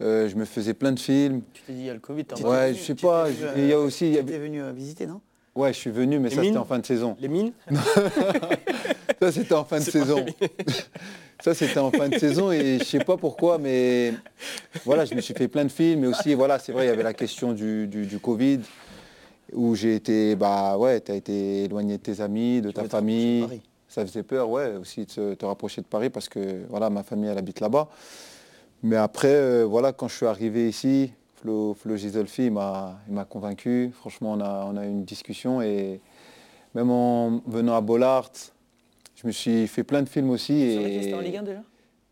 euh, 0.00 0.28
je 0.28 0.36
me 0.36 0.44
faisais 0.44 0.74
plein 0.74 0.92
de 0.92 0.98
films. 1.00 1.42
Tu 1.52 1.62
t'es 1.62 1.72
dit, 1.72 1.80
il 1.80 1.86
y 1.86 1.90
a 1.90 1.94
le 1.94 2.00
Covid. 2.00 2.24
t'as 2.24 2.36
envoyé- 2.36 2.70
Ouais, 2.70 2.74
je 2.74 2.82
sais 2.82 2.94
pas, 2.94 3.26
il 3.56 3.66
y 3.66 3.72
a 3.72 3.76
euh, 3.76 3.84
aussi... 3.84 4.12
Tu 4.12 4.16
es 4.32 4.38
venu 4.38 4.62
euh, 4.62 4.72
visiter, 4.72 5.06
non? 5.06 5.20
Ouais, 5.54 5.72
je 5.72 5.78
suis 5.78 5.90
venu, 5.90 6.18
mais 6.20 6.28
Les 6.28 6.36
ça 6.36 6.42
c'était 6.44 6.56
en 6.56 6.64
fin 6.64 6.78
de 6.78 6.86
saison. 6.86 7.16
Les 7.20 7.28
mines? 7.28 7.52
Ça 9.20 9.30
c'était 9.32 9.54
en 9.54 9.64
fin 9.64 9.78
de 9.78 9.84
saison. 9.84 10.24
Ça 11.44 11.54
c'était 11.54 11.78
en 11.78 11.90
fin 11.90 12.08
de 12.08 12.18
saison 12.18 12.52
et 12.52 12.78
je 12.78 12.84
sais 12.84 13.00
pas 13.04 13.16
pourquoi, 13.16 13.58
mais 13.58 14.14
voilà, 14.84 15.04
je 15.04 15.14
me 15.14 15.20
suis 15.20 15.34
fait 15.34 15.48
plein 15.48 15.64
de 15.64 15.70
films. 15.70 16.00
Mais 16.00 16.06
aussi, 16.06 16.34
voilà, 16.34 16.58
c'est 16.58 16.72
vrai, 16.72 16.84
il 16.86 16.88
y 16.88 16.92
avait 16.92 17.02
la 17.02 17.12
question 17.14 17.52
du, 17.52 17.86
du- 17.86 18.06
du 18.06 18.18
Covid 18.18 18.60
où 19.52 19.74
j'ai 19.74 19.94
été, 19.96 20.36
bah 20.36 20.78
ouais, 20.78 21.00
tu 21.00 21.12
as 21.12 21.16
été 21.16 21.64
éloigné 21.64 21.98
de 21.98 22.02
tes 22.02 22.20
amis, 22.20 22.60
de 22.62 22.68
Tu 22.68 22.74
ta 22.74 22.82
de 22.84 22.88
famille. 22.88 23.60
Ça 23.88 24.06
faisait 24.06 24.22
peur, 24.22 24.48
ouais, 24.48 24.76
aussi 24.80 25.04
de 25.16 25.34
te 25.34 25.44
rapprocher 25.44 25.80
de 25.80 25.86
Paris 25.86 26.10
parce 26.10 26.28
que 26.28 26.62
voilà, 26.70 26.88
ma 26.90 27.02
famille 27.02 27.28
elle 27.28 27.38
habite 27.38 27.58
là-bas. 27.60 27.88
Mais 28.82 28.96
après, 28.96 29.28
euh, 29.34 29.64
voilà, 29.64 29.92
quand 29.92 30.08
je 30.08 30.16
suis 30.16 30.26
arrivé 30.26 30.68
ici, 30.68 31.12
Flo, 31.40 31.74
Flo 31.74 31.96
Gisolfi 31.96 32.46
il 32.46 32.52
m'a 32.52 32.98
convaincu. 33.28 33.90
Franchement, 33.98 34.32
on 34.32 34.40
a, 34.40 34.64
on 34.70 34.76
a 34.76 34.84
eu 34.86 34.88
une 34.88 35.04
discussion 35.04 35.60
et 35.62 36.00
même 36.74 36.90
en 36.90 37.42
venant 37.46 37.76
à 37.76 37.80
Bollard, 37.80 38.30
je 39.16 39.26
me 39.26 39.32
suis 39.32 39.66
fait 39.66 39.84
plein 39.84 40.02
de 40.02 40.08
films 40.08 40.30
aussi. 40.30 40.70
C'est 40.72 40.78
vrai 40.78 40.90
que 40.90 41.06
Et... 41.06 41.14
en 41.14 41.20
Ligue 41.20 41.36
1 41.36 41.42
déjà? 41.42 41.62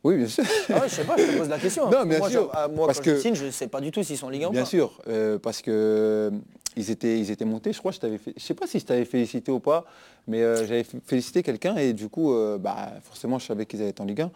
Oui, 0.04 0.16
bien 0.16 0.28
sûr. 0.28 0.44
Ah 0.70 0.80
ouais, 0.80 0.88
je 0.88 0.94
sais 0.94 1.04
pas, 1.04 1.16
je 1.16 1.24
te 1.24 1.36
pose 1.36 1.48
la 1.48 1.58
question. 1.58 1.86
hein. 1.86 1.90
Non, 1.90 2.06
bien 2.06 2.18
moi, 2.18 2.30
sûr, 2.30 2.44
je- 2.52 2.56
ah, 2.58 2.68
moi, 2.68 2.86
parce 2.86 3.00
quand 3.00 3.10
je 3.10 3.16
signe, 3.16 3.34
je 3.34 3.50
sais 3.50 3.66
pas 3.66 3.80
du 3.80 3.90
tout 3.90 4.02
s'ils 4.02 4.16
sont 4.16 4.26
en 4.26 4.30
Ligue 4.30 4.44
1 4.44 4.48
ou 4.48 4.52
Bien 4.52 4.62
pas. 4.62 4.66
sûr, 4.68 5.00
euh, 5.08 5.38
parce 5.38 5.60
que 5.60 5.70
euh, 5.72 6.30
ils 6.78 6.90
étaient, 6.90 7.18
ils 7.18 7.30
étaient 7.30 7.44
montés, 7.44 7.72
je 7.72 7.78
crois, 7.78 7.92
je 7.92 7.98
t'avais 7.98 8.18
je 8.36 8.40
sais 8.42 8.54
pas 8.54 8.66
si 8.66 8.78
je 8.78 8.86
t'avais 8.86 9.04
félicité 9.04 9.50
ou 9.52 9.60
pas, 9.60 9.84
mais 10.26 10.42
euh, 10.42 10.64
j'avais 10.66 10.84
félicité 10.84 11.42
quelqu'un 11.42 11.76
et 11.76 11.92
du 11.92 12.08
coup, 12.08 12.32
euh, 12.32 12.56
bah, 12.58 12.92
forcément, 13.02 13.38
je 13.38 13.46
savais 13.46 13.66
qu'ils 13.66 13.80
allaient 13.80 13.90
être 13.90 14.00
en 14.00 14.04
Ligue 14.06 14.22
1. 14.22 14.26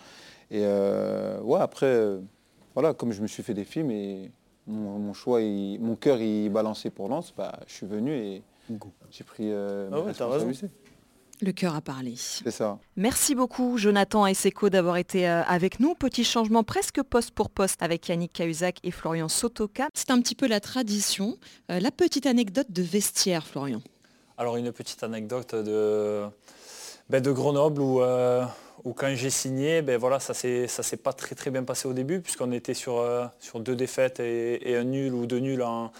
Et 0.50 0.60
euh, 0.64 1.40
ouais, 1.40 1.60
après, 1.60 2.18
voilà, 2.74 2.92
comme 2.94 3.12
je 3.12 3.22
me 3.22 3.26
suis 3.26 3.42
fait 3.42 3.54
des 3.54 3.64
films 3.64 3.90
et 3.90 4.30
mon, 4.66 4.98
mon 4.98 5.12
choix, 5.12 5.40
il- 5.40 5.78
mon 5.80 5.96
cœur, 5.96 6.20
il 6.20 6.48
balançait 6.50 6.90
pour 6.90 7.08
Lens, 7.08 7.32
bah, 7.36 7.58
je 7.66 7.72
suis 7.74 7.86
venu 7.86 8.12
et 8.12 8.42
j'ai 9.10 9.24
pris 9.24 9.50
Ah 9.92 10.00
ouais, 10.06 10.12
t'as 10.18 10.26
raison. 10.34 10.46
Le 11.42 11.52
cœur 11.52 11.74
a 11.74 11.80
parlé. 11.80 12.14
C'est 12.16 12.52
ça. 12.52 12.78
Merci 12.96 13.34
beaucoup 13.34 13.76
Jonathan 13.76 14.26
et 14.26 14.34
Seco 14.34 14.70
d'avoir 14.70 14.96
été 14.96 15.28
euh, 15.28 15.42
avec 15.42 15.80
nous. 15.80 15.94
Petit 15.94 16.24
changement 16.24 16.62
presque 16.62 17.02
poste 17.02 17.32
pour 17.32 17.50
poste 17.50 17.82
avec 17.82 18.08
Yannick 18.08 18.32
Cahuzac 18.32 18.78
et 18.84 18.92
Florian 18.92 19.28
Sotoka. 19.28 19.88
C'est 19.92 20.10
un 20.10 20.20
petit 20.20 20.36
peu 20.36 20.46
la 20.46 20.60
tradition. 20.60 21.36
Euh, 21.70 21.80
la 21.80 21.90
petite 21.90 22.26
anecdote 22.26 22.70
de 22.70 22.82
vestiaire, 22.82 23.44
Florian. 23.46 23.82
Alors 24.38 24.56
une 24.56 24.72
petite 24.72 25.02
anecdote 25.02 25.54
de, 25.54 26.22
ben, 27.10 27.20
de 27.20 27.32
Grenoble 27.32 27.80
où, 27.82 28.00
euh, 28.00 28.44
où 28.84 28.92
quand 28.92 29.12
j'ai 29.14 29.30
signé, 29.30 29.82
ben, 29.82 29.98
voilà, 29.98 30.20
ça 30.20 30.32
ne 30.32 30.66
s'est 30.66 30.96
pas 30.96 31.12
très 31.12 31.34
très 31.34 31.50
bien 31.50 31.64
passé 31.64 31.88
au 31.88 31.92
début 31.92 32.20
puisqu'on 32.20 32.52
était 32.52 32.74
sur, 32.74 32.98
euh, 32.98 33.26
sur 33.40 33.60
deux 33.60 33.74
défaites 33.76 34.20
et, 34.20 34.70
et 34.70 34.76
un 34.76 34.84
nul 34.84 35.12
ou 35.12 35.26
deux 35.26 35.40
nuls 35.40 35.62
en, 35.62 35.90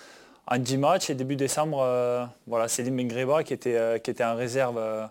en 0.46 0.58
10 0.58 0.78
matchs. 0.78 1.10
Et 1.10 1.14
début 1.14 1.36
décembre, 1.36 1.80
euh, 1.82 2.24
voilà, 2.46 2.68
Céline 2.68 2.94
Mengreba 2.94 3.42
qui 3.42 3.54
était, 3.54 3.76
euh, 3.76 3.98
qui 3.98 4.10
était 4.10 4.24
en 4.24 4.36
réserve, 4.36 4.78
euh, 4.78 5.06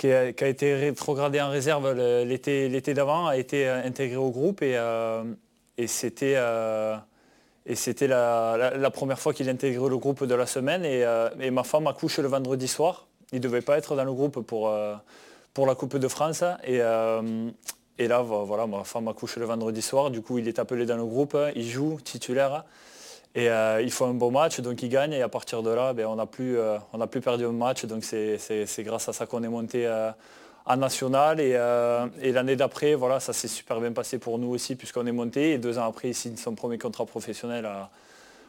qui, 0.00 0.10
a, 0.10 0.48
été 0.48 0.74
rétrogradé 0.76 1.42
en 1.42 1.50
réserve 1.50 1.92
l'été 1.92 2.94
d'avant, 2.94 3.26
a 3.26 3.36
été 3.36 3.68
euh, 3.68 3.84
intégré 3.84 4.16
au 4.16 4.30
groupe 4.30 4.62
et, 4.62 4.78
euh, 4.78 5.22
et 5.76 5.86
c'était 5.86 6.36
euh, 6.36 6.96
et 7.66 7.74
c'était 7.74 8.06
la, 8.06 8.90
première 8.94 9.20
fois 9.20 9.34
qu'il 9.34 9.50
intégrait 9.50 9.90
le 9.90 9.98
groupe 9.98 10.24
de 10.24 10.34
la 10.34 10.46
semaine. 10.46 10.86
Et, 10.86 11.04
et 11.38 11.50
ma 11.50 11.62
femme 11.62 11.86
accouche 11.86 12.18
le 12.18 12.26
vendredi 12.26 12.66
soir. 12.66 13.06
Il 13.32 13.36
ne 13.36 13.42
devait 13.42 13.60
pas 13.60 13.76
être 13.76 13.94
dans 13.94 14.02
le 14.02 14.12
groupe 14.12 14.40
pour, 14.40 14.74
pour 15.52 15.66
la 15.66 15.74
Coupe 15.74 15.98
de 15.98 16.08
France. 16.08 16.42
Et, 16.64 16.78
et 16.78 18.08
là, 18.08 18.22
vo- 18.22 18.44
voilà, 18.44 18.66
ma 18.66 18.82
femme 18.82 19.08
accouche 19.08 19.36
le 19.36 19.44
vendredi 19.44 19.82
soir. 19.82 20.10
Du 20.10 20.22
coup, 20.22 20.38
il 20.38 20.48
est 20.48 20.58
appelé 20.58 20.86
dans 20.86 20.96
le 20.96 21.04
groupe. 21.04 21.36
Il 21.54 21.68
joue 21.68 21.98
titulaire. 22.02 22.64
Et 23.34 23.48
euh, 23.48 23.80
il 23.80 23.92
faut 23.92 24.06
un 24.06 24.14
beau 24.14 24.30
match, 24.30 24.60
donc 24.60 24.82
il 24.82 24.88
gagne. 24.88 25.12
Et 25.12 25.22
à 25.22 25.28
partir 25.28 25.62
de 25.62 25.70
là, 25.70 25.92
ben, 25.92 26.06
on 26.06 26.16
n'a 26.16 26.26
plus, 26.26 26.58
euh, 26.58 26.78
plus 27.10 27.20
perdu 27.20 27.44
un 27.44 27.52
match. 27.52 27.84
Donc 27.84 28.04
c'est 28.04 28.38
grâce 28.80 29.08
à 29.08 29.12
ça 29.12 29.26
qu'on 29.26 29.42
est 29.42 29.48
monté 29.48 29.86
euh, 29.86 30.10
en 30.66 30.76
national. 30.76 31.40
Et, 31.40 31.52
euh, 31.54 32.06
l'année 32.22 32.56
d'après, 32.56 32.94
voilà, 32.94 33.20
ça 33.20 33.32
s'est 33.32 33.48
super 33.48 33.80
bien 33.80 33.92
passé 33.92 34.18
pour 34.18 34.38
nous 34.38 34.48
aussi, 34.48 34.74
puisqu'on 34.74 35.06
est 35.06 35.12
monté. 35.12 35.52
Et 35.52 35.58
deux 35.58 35.78
ans 35.78 35.86
après, 35.88 36.08
il 36.08 36.14
signe 36.14 36.36
son 36.36 36.54
premier 36.54 36.78
contrat 36.78 37.06
professionnel 37.06 37.66
à, 37.66 37.90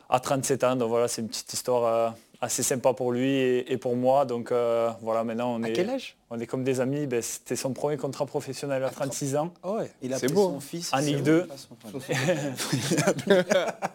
à 0.09 0.19
37 0.19 0.63
ans. 0.63 0.75
Donc 0.75 0.89
voilà, 0.89 1.07
c'est 1.07 1.21
une 1.21 1.29
petite 1.29 1.53
histoire 1.53 1.85
euh, 1.85 2.09
assez 2.43 2.63
sympa 2.63 2.93
pour 2.93 3.11
lui 3.11 3.29
et, 3.29 3.71
et 3.71 3.77
pour 3.77 3.95
moi. 3.95 4.25
Donc 4.25 4.51
euh, 4.51 4.89
voilà, 5.01 5.23
maintenant 5.23 5.53
on 5.55 5.63
À 5.63 5.69
est, 5.69 5.73
quel 5.73 5.89
âge? 5.91 6.17
on 6.31 6.39
est 6.39 6.47
comme 6.47 6.63
des 6.63 6.79
amis. 6.81 7.05
Ben, 7.05 7.21
C'était 7.21 7.55
son 7.55 7.71
premier 7.73 7.97
contrat 7.97 8.25
professionnel 8.25 8.83
à 8.83 8.89
36 8.89 9.35
ans. 9.35 9.53
Ah 9.63 9.73
ouais, 9.73 9.91
Il 10.01 10.11
a 10.13 10.17
c'est 10.17 10.25
pris 10.25 10.35
beau. 10.35 10.49
son 10.49 10.59
fils. 10.59 10.91
En 10.93 10.97
Ligue 10.97 11.17
bon, 11.17 11.23
2. 11.23 11.31
de 11.33 11.41
toute 11.41 11.51
façon. 11.51 11.77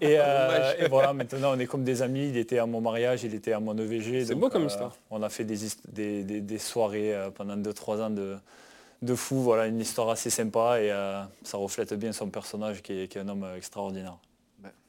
Et, 0.01 0.17
euh, 0.19 0.73
et 0.79 0.89
voilà, 0.89 1.13
maintenant 1.13 1.53
on 1.55 1.59
est 1.59 1.67
comme 1.67 1.85
des 1.85 2.03
amis. 2.03 2.29
Il 2.29 2.37
était 2.37 2.59
à 2.59 2.67
mon 2.67 2.81
mariage, 2.81 3.25
il 3.25 3.35
était 3.35 3.53
à 3.53 3.61
mon 3.61 3.77
EVG. 3.77 4.27
C'est 4.27 4.35
beau 4.35 4.49
comme 4.49 4.65
euh, 4.65 4.67
histoire. 4.69 4.95
On 5.11 5.23
a 5.23 5.29
fait 5.29 5.45
des, 5.45 5.59
des, 5.89 6.23
des- 6.25 6.41
des 6.41 6.59
soirées 6.59 7.15
euh, 7.15 7.31
pendant 7.31 7.57
2-3 7.57 8.01
ans 8.03 8.11
de, 8.11 8.37
de 9.03 9.15
fou. 9.15 9.43
Voilà, 9.43 9.67
une 9.67 9.81
histoire 9.81 10.11
assez 10.11 10.31
sympa 10.31 10.81
et 10.81 10.91
euh, 10.93 11.23
ça 11.43 11.59
reflète 11.59 11.93
bien 11.95 12.13
son 12.13 12.29
personnage 12.29 12.83
qui 12.83 12.93
est, 13.03 13.09
qui 13.09 13.19
est 13.19 13.23
un 13.23 13.29
homme 13.29 13.47
extraordinaire. 13.57 14.19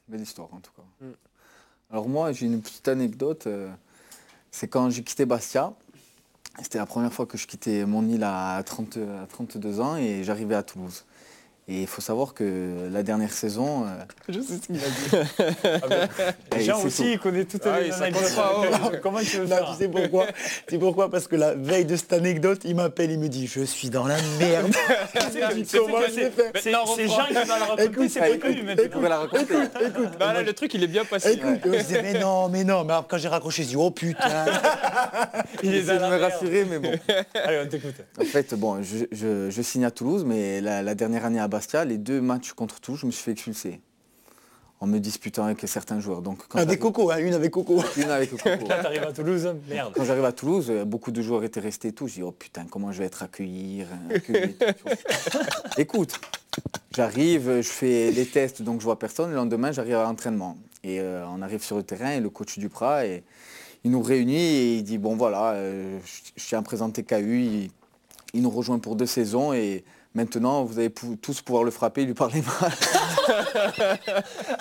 Belle 0.08 0.22
histoire 0.22 0.48
en 0.54 0.60
tout 0.60 0.72
cas. 0.76 0.84
Mm. 1.06 1.12
Alors 1.90 2.10
moi 2.10 2.34
j'ai 2.34 2.48
une 2.48 2.62
petite 2.62 2.88
anecdote. 2.90 3.48
euh, 3.48 3.70
c'est 4.52 4.68
quand 4.68 4.90
j'ai 4.90 5.04
quitté 5.04 5.26
Bastia. 5.26 5.74
C'était 6.62 6.80
la 6.80 6.86
première 6.86 7.14
fois 7.14 7.26
que 7.26 7.38
je 7.38 7.48
quittais 7.48 7.86
mon 7.86 8.08
île 8.10 8.24
à, 8.24 8.62
30, 8.66 8.98
à 8.98 9.28
32 9.28 9.80
ans 9.80 9.96
et 9.96 10.24
j'arrivais 10.24 10.56
à 10.56 10.64
Toulouse. 10.64 11.06
Et 11.70 11.82
il 11.82 11.88
faut 11.88 12.00
savoir 12.00 12.34
que 12.34 12.88
la 12.94 13.04
dernière 13.04 13.34
saison, 13.34 13.84
euh, 13.84 13.88
Je 14.30 14.40
sais 14.40 14.54
ce 14.56 14.68
qu'il 14.68 14.78
a 14.78 14.88
dit. 14.88 15.30
eh, 16.56 16.64
Jean 16.64 16.78
c'est 16.80 16.86
aussi, 16.86 17.02
tout. 17.04 17.10
il 17.10 17.20
connaît 17.20 17.44
toutes 17.44 17.66
Ah 17.66 17.82
les 17.82 17.88
oui, 17.90 17.96
anecdotes. 18.02 18.34
oh. 18.38 18.92
Comment 19.04 19.20
tu 19.20 19.38
veux 19.40 19.48
Non, 19.48 19.56
faire 19.58 19.72
tu 19.74 19.84
sais 19.84 19.90
pourquoi 19.90 20.28
Tu 20.68 20.76
sais 20.76 20.78
pourquoi 20.78 21.10
Parce 21.12 21.28
que 21.28 21.36
la 21.36 21.56
veille 21.56 21.84
de 21.84 21.98
cette 21.98 22.14
anecdote, 22.14 22.62
il 22.64 22.74
m'appelle, 22.78 23.12
il 23.12 23.20
me 23.20 23.28
dit 23.28 23.48
Je 23.48 23.64
suis 23.64 23.90
dans 23.90 24.08
la 24.08 24.16
merde. 24.40 24.72
C'est 25.66 25.82
Jean 27.08 27.26
qui 27.28 27.34
va 27.34 27.46
la 27.46 27.66
raconter, 27.66 27.84
Écoute, 27.84 28.10
c'est 28.12 28.20
pas 28.22 28.30
écoute, 28.30 28.52
lui 28.56 28.64
maintenant. 28.64 28.84
Pouvez 28.90 29.10
la 29.10 29.18
raconter 29.20 29.56
Bah 30.18 30.32
là, 30.32 30.44
le 30.44 30.54
truc, 30.54 30.74
il 30.74 30.84
est 30.84 30.88
bien 30.88 31.04
passé. 31.04 31.34
Écoute, 31.34 31.60
je 31.66 31.70
disais, 31.80 32.02
mais 32.02 32.18
non, 32.18 32.48
mais 32.48 32.64
non. 32.64 32.86
Mais 32.86 32.94
alors, 32.94 33.08
quand 33.10 33.18
j'ai 33.18 33.28
raccroché, 33.28 33.64
je 33.64 33.68
dis 33.70 33.76
Oh 33.76 33.92
putain 33.92 34.46
Il 35.64 35.76
est 35.76 35.82
de 35.82 35.92
me 35.92 36.18
rassurer, 36.22 36.64
mais 36.64 36.80
bon. 36.80 36.94
Allez, 37.34 37.62
on 37.66 37.68
t'écoute. 37.68 37.96
En 38.22 38.24
fait, 38.24 38.54
bon, 38.54 38.82
je, 38.82 39.62
signe 39.62 39.84
à 39.84 39.92
Toulouse, 39.92 40.24
mais 40.26 40.62
la, 40.62 40.82
la 40.82 40.96
dernière 40.96 41.26
année 41.26 41.42
à 41.42 41.48
Bastia, 41.58 41.86
les 41.86 41.98
deux 41.98 42.22
matchs 42.22 42.54
contre 42.54 42.80
Toulouse, 42.80 43.00
je 43.02 43.06
me 43.08 43.12
suis 43.12 43.24
fait 43.24 43.32
expulser. 43.32 43.82
En 44.80 44.86
me 44.86 45.00
disputant 45.00 45.46
avec 45.46 45.60
certains 45.68 46.00
joueurs. 46.00 46.22
Donc, 46.22 46.48
quand 46.48 46.60
Avec 46.60 46.80
j'arrive- 46.80 46.94
Coco, 46.94 47.10
hein, 47.10 47.18
une 47.18 47.34
avec 47.34 47.50
Coco. 47.50 47.82
Une 47.98 48.12
avec 48.12 48.30
Coco. 48.30 48.68
Là, 48.68 48.84
t'arrives 48.84 49.02
à 49.02 49.12
Toulouse, 49.12 49.56
merde. 49.68 49.92
Quand 49.96 50.06
j'arrive 50.06 50.26
à 50.26 50.32
Toulouse, 50.32 50.68
euh, 50.70 50.86
beaucoup 50.86 51.10
de 51.10 51.20
joueurs 51.24 51.44
étaient 51.44 51.60
restés 51.60 51.88
et 51.88 51.92
tout. 51.94 52.08
Je 52.08 52.14
dis, 52.14 52.22
oh 52.22 52.32
putain, 52.32 52.68
comment 52.70 52.92
je 52.92 53.00
vais 53.00 53.06
être 53.06 53.24
accueilli, 53.24 53.84
tout. 54.24 54.34
Écoute, 55.80 56.20
j'arrive, 56.96 57.56
je 57.62 57.68
fais 57.68 58.12
les 58.12 58.28
tests, 58.28 58.62
donc 58.62 58.82
je 58.82 58.86
vois 58.86 59.00
personne. 59.00 59.32
Le 59.32 59.36
lendemain, 59.36 59.72
j'arrive 59.72 59.96
à 59.96 60.04
l'entraînement. 60.04 60.58
Et 60.84 61.00
euh, 61.02 61.26
on 61.28 61.42
arrive 61.42 61.64
sur 61.64 61.76
le 61.78 61.82
terrain 61.82 62.12
et 62.12 62.20
le 62.20 62.30
coach 62.30 62.60
Duprat, 62.60 63.08
et, 63.08 63.24
il 63.84 63.90
nous 63.90 64.02
réunit 64.04 64.36
et 64.36 64.76
il 64.76 64.84
dit, 64.84 65.00
bon 65.00 65.16
voilà, 65.16 65.54
euh, 65.54 65.98
je, 66.06 66.32
je 66.40 66.48
tiens 66.50 66.60
à 66.60 66.62
présenter 66.62 67.02
KU. 67.02 67.42
Il, 67.42 67.72
il 68.36 68.44
nous 68.44 68.52
rejoint 68.52 68.78
pour 68.78 68.96
deux 68.96 69.06
saisons 69.08 69.54
et 69.54 69.84
maintenant, 70.18 70.64
vous 70.64 70.80
allez 70.80 70.92
tous 71.22 71.42
pouvoir 71.42 71.64
le 71.64 71.72
frapper, 71.72 72.04
lui 72.06 72.14
parler 72.14 72.42
mal. 72.62 72.72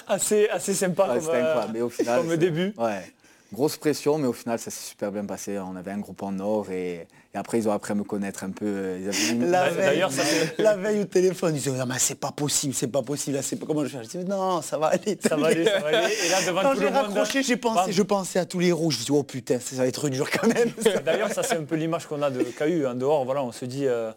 Assez, 0.08 0.48
assez 0.48 0.75
sympa 0.75 1.08
Ouais, 1.08 1.20
comme, 1.20 1.34
euh. 1.34 1.54
Mais 1.72 1.80
au 1.80 1.88
final, 1.88 2.20
comme 2.20 2.36
début. 2.36 2.72
Ouais. 2.78 3.12
Grosse 3.52 3.76
pression, 3.76 4.18
mais 4.18 4.26
au 4.26 4.32
final, 4.32 4.58
ça 4.58 4.70
s'est 4.70 4.88
super 4.88 5.12
bien 5.12 5.25
passé. 5.25 5.58
On 5.58 5.76
avait 5.76 5.92
un 5.92 5.98
groupe 5.98 6.20
en 6.25 6.36
or 6.40 6.70
et, 6.72 7.06
et 7.32 7.38
après, 7.38 7.58
ils 7.58 7.68
ont 7.68 7.72
appris 7.72 7.92
à 7.92 7.94
me 7.94 8.02
connaître 8.02 8.42
un 8.42 8.50
peu. 8.50 8.66
euh, 8.66 8.98
Ils 9.00 9.08
avaient 9.08 9.34
mis- 9.38 9.50
La 9.50 9.68
veille, 9.70 9.86
d'ailleurs, 9.86 10.10
ça 10.12 10.22
fait- 10.25 10.54
la 10.62 10.76
veille 10.76 11.00
au 11.00 11.04
téléphone, 11.04 11.54
ils 11.54 11.58
disaient 11.62 11.70
Non, 11.70 11.86
mais 11.86 11.98
c'est 11.98 12.16
pas 12.16 12.32
possible, 12.32 12.75
c'est 12.75 12.88
pas 12.88 13.02
possible, 13.02 13.36
là, 13.36 13.42
c'est 13.42 13.54
pas 13.56 13.64
comment 13.66 13.84
je 13.84 13.96
fais. 13.96 14.02
Je 14.02 14.18
dis 14.18 14.25
Non, 14.25 14.62
ça 14.62 14.78
va 14.78 14.88
aller. 14.88 15.16
Ça 15.20 15.36
va 15.36 15.46
aller, 15.46 15.64
ça 15.64 15.78
va 15.78 15.86
aller. 15.86 16.14
Et 16.26 16.28
là, 16.28 16.38
devant 16.44 16.62
Quand 16.62 16.75
tout 16.75 16.80
le 16.80 16.88
raccroché, 16.88 17.42
j'ai 17.44 17.56
pensé, 17.56 17.92
je 17.92 18.02
pensais 18.02 18.40
à 18.40 18.44
tous 18.46 18.58
les 18.58 18.72
rouges. 18.72 18.98
Je 18.98 19.04
dis 19.04 19.12
Oh 19.12 19.22
putain, 19.22 19.58
ça 19.60 19.76
va 19.76 19.86
être 19.86 20.08
dur 20.08 20.28
quand 20.30 20.48
même. 20.48 20.72
D'ailleurs, 21.04 21.32
ça 21.32 21.42
c'est 21.44 21.56
un 21.56 21.64
peu 21.64 21.76
l'image 21.76 22.06
qu'on 22.06 22.22
a 22.22 22.30
de 22.30 22.42
KU. 22.42 22.84
En 22.86 22.94
dehors, 22.94 23.25
voilà, 23.25 23.44
on 23.44 23.52
se 23.52 23.64
dit, 23.64 23.86
euh, 23.86 24.10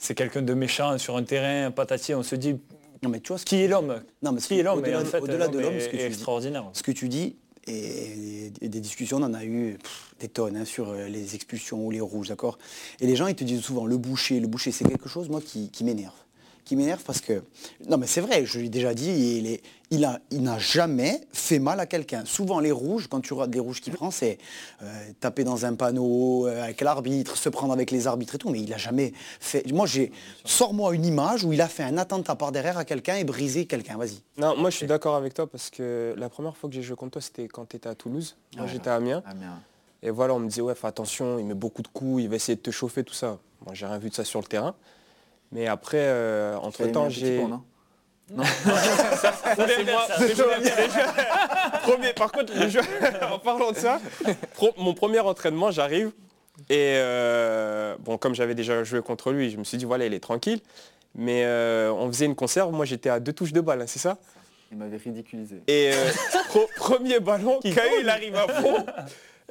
c'est 0.00 0.14
quelqu'un 0.16 0.42
de 0.42 0.54
méchant 0.54 0.98
sur 0.98 1.16
un 1.16 1.22
terrain, 1.22 1.70
patati, 1.70 2.14
on 2.14 2.22
se 2.24 2.34
dit, 2.34 2.56
Non, 3.02 3.10
mais 3.10 3.20
tu 3.20 3.28
vois, 3.28 3.38
ce 3.38 3.44
qui 3.44 3.56
est 3.56 3.68
l'homme? 3.68 4.02
Non, 4.22 4.32
mais 4.32 4.40
Qui 4.40 4.58
est 4.58 4.62
l'homme? 4.62 4.78
Au-delà 4.80 4.98
en 4.98 5.02
de- 5.02 5.06
fait, 5.06 5.20
au-delà 5.20 5.46
de 5.48 5.58
l'homme, 5.60 5.78
ce 5.78 5.84
que 5.88 5.90
est 5.90 5.90
tu 5.90 5.96
dis. 5.98 6.04
extraordinaire. 6.06 6.64
ce 6.72 6.82
que 6.82 6.90
tu 6.92 7.08
dis, 7.08 7.36
et, 7.66 8.50
et 8.62 8.68
des 8.68 8.80
discussions, 8.80 9.18
on 9.18 9.22
en 9.22 9.34
a 9.34 9.44
eu 9.44 9.76
pff, 9.80 10.14
des 10.18 10.28
tonnes 10.28 10.56
hein, 10.56 10.64
sur 10.64 10.88
euh, 10.88 11.06
les 11.06 11.34
expulsions 11.34 11.84
ou 11.86 11.90
les 11.90 12.00
rouges, 12.00 12.28
d'accord? 12.28 12.58
Et 13.00 13.06
les 13.06 13.14
gens, 13.16 13.26
ils 13.26 13.34
te 13.36 13.44
disent 13.44 13.60
souvent, 13.62 13.84
le 13.86 13.98
boucher, 13.98 14.40
le 14.40 14.46
boucher, 14.48 14.72
c'est 14.72 14.84
quelque 14.88 15.08
chose, 15.08 15.28
moi, 15.28 15.40
qui, 15.44 15.70
qui 15.70 15.84
m'énerve. 15.84 16.14
Qui 16.70 16.76
m'énerve 16.76 17.02
parce 17.02 17.20
que, 17.20 17.42
non 17.88 17.96
mais 17.96 18.06
c'est 18.06 18.20
vrai, 18.20 18.46
je 18.46 18.60
l'ai 18.60 18.68
déjà 18.68 18.94
dit, 18.94 19.10
il, 19.38 19.46
est- 19.48 19.60
il 19.90 20.04
a- 20.04 20.20
il 20.30 20.40
n'a 20.44 20.56
jamais 20.60 21.20
fait 21.32 21.58
mal 21.58 21.80
à 21.80 21.86
quelqu'un. 21.86 22.24
Souvent 22.24 22.60
les 22.60 22.70
rouges, 22.70 23.08
quand 23.08 23.20
tu 23.20 23.32
regardes 23.34 23.52
les 23.52 23.58
rouges 23.58 23.80
qu'il 23.80 23.92
prend, 23.92 24.12
c'est 24.12 24.38
euh, 24.80 24.86
taper 25.18 25.42
dans 25.42 25.66
un 25.66 25.74
panneau 25.74 26.46
euh, 26.46 26.62
avec 26.62 26.80
l'arbitre, 26.80 27.36
se 27.36 27.48
prendre 27.48 27.72
avec 27.72 27.90
les 27.90 28.06
arbitres 28.06 28.36
et 28.36 28.38
tout, 28.38 28.50
mais 28.50 28.60
il 28.60 28.70
n'a 28.70 28.76
jamais 28.76 29.12
fait... 29.40 29.68
Moi, 29.72 29.86
j'ai... 29.86 30.12
Sors-moi 30.44 30.94
une 30.94 31.04
image 31.04 31.42
où 31.42 31.52
il 31.52 31.60
a 31.60 31.66
fait 31.66 31.82
un 31.82 31.98
attentat 31.98 32.36
par 32.36 32.52
derrière 32.52 32.78
à 32.78 32.84
quelqu'un 32.84 33.16
et 33.16 33.24
brisé 33.24 33.66
quelqu'un, 33.66 33.96
vas-y. 33.96 34.20
Non, 34.38 34.56
moi 34.56 34.70
je 34.70 34.76
suis 34.76 34.86
d'accord 34.86 35.16
avec 35.16 35.34
toi 35.34 35.48
parce 35.48 35.70
que 35.70 36.14
la 36.16 36.28
première 36.28 36.56
fois 36.56 36.70
que 36.70 36.76
j'ai 36.76 36.82
joué 36.82 36.94
contre 36.94 37.14
toi, 37.14 37.20
c'était 37.22 37.48
quand 37.48 37.68
tu 37.68 37.78
étais 37.78 37.88
à 37.88 37.96
Toulouse. 37.96 38.36
Moi 38.56 38.68
j'étais 38.68 38.90
à 38.90 38.94
Amiens. 38.94 39.24
Et 40.04 40.10
voilà, 40.10 40.34
on 40.34 40.38
me 40.38 40.46
disait, 40.48 40.62
ouais, 40.62 40.76
fais 40.76 40.86
attention, 40.86 41.40
il 41.40 41.46
met 41.46 41.54
beaucoup 41.54 41.82
de 41.82 41.88
coups, 41.88 42.22
il 42.22 42.28
va 42.28 42.36
essayer 42.36 42.54
de 42.54 42.62
te 42.62 42.70
chauffer, 42.70 43.02
tout 43.02 43.12
ça. 43.12 43.40
Moi, 43.66 43.74
j'ai 43.74 43.86
rien 43.86 43.98
vu 43.98 44.08
de 44.08 44.14
ça 44.14 44.22
sur 44.24 44.40
le 44.40 44.46
terrain. 44.46 44.76
Mais 45.52 45.66
après, 45.66 45.98
euh, 46.00 46.56
entre-temps, 46.56 47.08
j'ai... 47.08 47.42
non 48.30 48.44
Ça, 48.44 49.32
c'est 49.56 49.84
moi. 49.84 50.06
c'est. 50.16 50.34
Premier, 51.82 52.12
par 52.12 52.30
contre, 52.30 52.52
le 52.56 52.68
jeu, 52.68 52.80
en 53.32 53.38
parlant 53.40 53.72
de 53.72 53.76
ça, 53.76 54.00
pro- 54.54 54.72
mon 54.76 54.94
premier 54.94 55.18
entraînement, 55.20 55.70
j'arrive. 55.72 56.12
Et 56.68 56.94
euh, 56.98 57.96
bon, 58.00 58.18
comme 58.18 58.34
j'avais 58.34 58.54
déjà 58.54 58.84
joué 58.84 59.00
contre 59.02 59.32
lui, 59.32 59.50
je 59.50 59.56
me 59.56 59.64
suis 59.64 59.78
dit, 59.78 59.84
voilà, 59.84 60.06
il 60.06 60.14
est 60.14 60.20
tranquille. 60.20 60.60
Mais 61.16 61.42
euh, 61.44 61.90
on 61.92 62.06
faisait 62.06 62.26
une 62.26 62.36
conserve, 62.36 62.70
moi 62.72 62.84
j'étais 62.84 63.08
à 63.10 63.18
deux 63.18 63.32
touches 63.32 63.52
de 63.52 63.60
balle, 63.60 63.82
hein, 63.82 63.86
c'est 63.88 63.98
ça? 63.98 64.16
Il 64.70 64.78
m'avait 64.78 64.98
ridiculisé. 64.98 65.56
Et 65.66 65.90
euh, 65.92 66.10
pro- 66.50 66.68
premier 66.76 67.18
ballon, 67.18 67.58
Caillou 67.62 67.94
il 68.02 68.08
arrive 68.08 68.36
à 68.36 68.46
fond. 68.46 68.86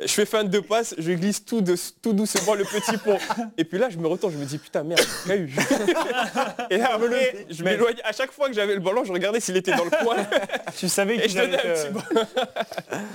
Je 0.02 0.08
fais 0.14 0.26
fin 0.26 0.44
de 0.44 0.50
deux 0.50 0.62
passes, 0.62 0.96
je 0.98 1.12
glisse 1.12 1.44
tout, 1.44 1.62
de- 1.62 1.76
tout 2.02 2.14
doucement 2.14 2.54
le 2.56 2.64
petit 2.64 2.98
pont. 2.98 3.18
Et 3.58 3.64
puis 3.66 3.78
là, 3.78 3.90
je 3.90 3.98
me 3.98 4.08
retourne, 4.08 4.32
je 4.34 4.38
me 4.38 4.46
dis 4.46 4.58
putain 4.58 4.84
merde, 4.84 5.02
Caillou. 5.28 5.48
Et 6.70 6.78
là, 6.78 6.98
je 7.50 7.64
m'éloigne. 7.64 7.96
À 8.04 8.12
chaque 8.12 8.32
fois 8.32 8.48
que 8.48 8.54
j'avais 8.54 8.76
le 8.76 8.80
ballon, 8.82 9.04
je 9.04 9.12
regardais 9.12 9.40
s'il 9.40 9.58
était 9.58 9.76
dans 9.76 9.86
le 9.86 9.90
coin. 9.92 10.16
Tu 10.78 10.88
savais 10.90 11.16
Et 11.18 11.22
qu'il 11.22 11.32
je 11.32 11.38
donnais 11.38 11.58
un 11.58 11.60
te- 11.60 11.88
petit 11.88 11.94
ballon. 11.94 12.28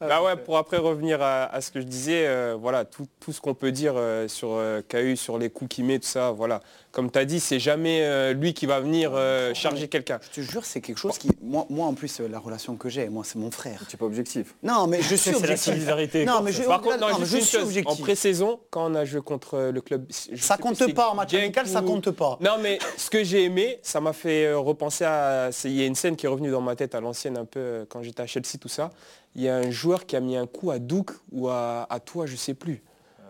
Bah 0.00 0.22
ouais, 0.22 0.34
pour 0.34 0.56
après 0.56 0.78
revenir 0.78 1.20
à, 1.20 1.44
à 1.44 1.60
ce 1.60 1.70
que 1.70 1.78
je 1.78 1.84
disais, 1.84 2.26
euh, 2.26 2.56
voilà, 2.58 2.86
tout, 2.86 3.06
tout 3.20 3.34
ce 3.34 3.40
qu'on 3.42 3.52
peut 3.52 3.70
dire 3.70 3.92
euh, 3.96 4.28
sur 4.28 4.52
euh, 4.54 4.80
KU, 4.88 5.14
sur 5.14 5.36
les 5.36 5.50
coups 5.50 5.74
qu'il 5.76 5.84
met, 5.84 5.98
tout 5.98 6.08
ça, 6.08 6.30
voilà. 6.30 6.62
Comme 6.92 7.10
tu 7.10 7.18
as 7.20 7.24
dit, 7.24 7.38
c'est 7.38 7.60
jamais 7.60 8.02
euh, 8.02 8.32
lui 8.32 8.52
qui 8.52 8.66
va 8.66 8.80
venir 8.80 9.12
euh, 9.14 9.54
charger 9.54 9.86
quelqu'un. 9.86 10.18
Je 10.22 10.40
te 10.40 10.44
jure, 10.44 10.64
c'est 10.64 10.80
quelque 10.80 10.98
chose 10.98 11.18
qui... 11.18 11.28
Moi, 11.40 11.64
moi 11.70 11.86
en 11.86 11.94
plus, 11.94 12.20
euh, 12.20 12.26
la 12.26 12.40
relation 12.40 12.74
que 12.76 12.88
j'ai, 12.88 13.08
moi, 13.08 13.22
c'est 13.24 13.38
mon 13.38 13.52
frère. 13.52 13.84
Tu 13.88 13.94
n'es 13.94 13.98
pas 13.98 14.06
objectif. 14.06 14.56
Non, 14.64 14.88
mais 14.88 15.00
je 15.00 15.06
suis 15.14 15.18
C'est 15.18 15.30
la 15.32 15.38
objectif. 15.38 15.72
solidarité. 15.72 16.24
Non, 16.24 16.40
mais 16.42 16.50
je, 16.52 16.64
Par 16.64 16.80
contre, 16.80 16.98
non, 16.98 17.10
non, 17.10 17.18
mais 17.20 17.26
juste 17.26 17.42
je 17.42 17.46
suis 17.46 17.56
chose, 17.58 17.62
en 17.62 17.66
objectif. 17.68 18.00
pré-saison, 18.00 18.60
quand 18.70 18.90
on 18.90 18.94
a 18.96 19.04
joué 19.04 19.20
contre 19.20 19.70
le 19.72 19.80
club... 19.80 20.06
Ça 20.10 20.56
compte 20.56 20.92
pas 20.92 21.10
en 21.10 21.14
match 21.14 21.32
amical, 21.34 21.66
ça 21.68 21.80
compte 21.82 22.10
pas. 22.10 22.38
Non, 22.40 22.56
mais 22.60 22.80
ce 22.96 23.08
que 23.08 23.22
j'ai 23.22 23.44
aimé, 23.44 23.78
ça 23.82 24.00
m'a 24.00 24.12
fait 24.12 24.52
repenser 24.52 25.04
à... 25.04 25.50
Il 25.64 25.72
y 25.72 25.82
a 25.82 25.86
une 25.86 25.94
scène 25.94 26.16
qui 26.16 26.26
est 26.26 26.28
revenue 26.28 26.50
dans 26.50 26.60
ma 26.60 26.74
tête 26.74 26.96
à 26.96 27.00
l'ancienne, 27.00 27.38
un 27.38 27.44
peu 27.44 27.86
quand 27.88 28.02
j'étais 28.02 28.22
à 28.22 28.26
Chelsea, 28.26 28.58
tout 28.60 28.68
ça. 28.68 28.90
Il 29.36 29.42
y 29.42 29.48
a 29.48 29.54
un 29.56 29.70
joueur 29.70 30.06
qui 30.06 30.16
a 30.16 30.20
mis 30.20 30.36
un 30.36 30.46
coup 30.48 30.72
à 30.72 30.80
Douk 30.80 31.12
ou 31.30 31.48
à, 31.48 31.86
à 31.88 32.00
toi, 32.00 32.26
je 32.26 32.34
sais 32.34 32.54
plus. 32.54 32.82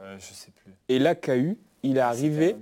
Euh, 0.03 0.17
je 0.19 0.33
sais 0.35 0.51
plus. 0.51 0.73
Et 0.89 0.99
là, 0.99 1.15
KU, 1.15 1.59
il 1.83 1.97
est 1.97 2.01
arrivé. 2.01 2.57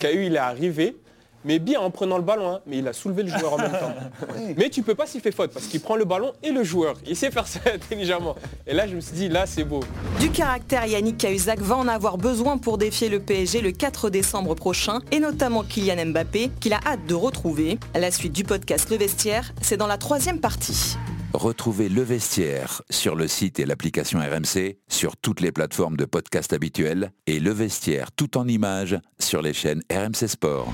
KU, 0.00 0.26
il 0.26 0.34
est 0.34 0.38
arrivé. 0.38 0.96
mais 1.44 1.58
bien 1.58 1.80
en 1.80 1.90
prenant 1.90 2.16
le 2.16 2.22
ballon, 2.22 2.48
hein, 2.48 2.60
mais 2.66 2.78
il 2.78 2.88
a 2.88 2.92
soulevé 2.94 3.22
le 3.22 3.28
joueur 3.28 3.52
en 3.52 3.58
même 3.58 3.72
temps. 3.72 3.94
Mais 4.56 4.70
tu 4.70 4.82
peux 4.82 4.94
pas 4.94 5.06
s'il 5.06 5.20
fait 5.20 5.30
faute, 5.30 5.52
parce 5.52 5.66
qu'il 5.66 5.80
prend 5.80 5.96
le 5.96 6.06
ballon 6.06 6.32
et 6.42 6.50
le 6.50 6.64
joueur. 6.64 6.96
Il 7.06 7.14
sait 7.16 7.30
faire 7.30 7.46
ça 7.46 7.60
intelligemment. 7.74 8.34
Et 8.66 8.72
là, 8.72 8.86
je 8.86 8.94
me 8.94 9.00
suis 9.00 9.14
dit, 9.14 9.28
là, 9.28 9.44
c'est 9.44 9.64
beau. 9.64 9.80
Du 10.20 10.30
caractère, 10.30 10.86
Yannick 10.86 11.18
Cahuzac 11.18 11.60
va 11.60 11.76
en 11.76 11.86
avoir 11.86 12.16
besoin 12.16 12.56
pour 12.56 12.78
défier 12.78 13.10
le 13.10 13.20
PSG 13.20 13.60
le 13.60 13.72
4 13.72 14.08
décembre 14.08 14.54
prochain, 14.54 15.00
et 15.12 15.20
notamment 15.20 15.62
Kylian 15.62 16.06
Mbappé, 16.06 16.50
qu'il 16.60 16.72
a 16.72 16.80
hâte 16.86 17.04
de 17.06 17.14
retrouver. 17.14 17.78
La 17.94 18.10
suite 18.10 18.32
du 18.32 18.44
podcast 18.44 18.88
Le 18.90 18.96
Vestiaire, 18.96 19.52
c'est 19.60 19.76
dans 19.76 19.86
la 19.86 19.98
troisième 19.98 20.40
partie. 20.40 20.96
Retrouvez 21.34 21.88
Le 21.88 22.02
Vestiaire 22.02 22.82
sur 22.90 23.16
le 23.16 23.26
site 23.26 23.58
et 23.58 23.66
l'application 23.66 24.20
RMC, 24.20 24.78
sur 24.86 25.16
toutes 25.16 25.40
les 25.40 25.50
plateformes 25.50 25.96
de 25.96 26.04
podcast 26.04 26.52
habituelles 26.52 27.10
et 27.26 27.40
Le 27.40 27.50
Vestiaire 27.50 28.12
tout 28.12 28.38
en 28.38 28.46
images 28.46 29.00
sur 29.18 29.42
les 29.42 29.52
chaînes 29.52 29.82
RMC 29.90 30.28
Sport. 30.28 30.72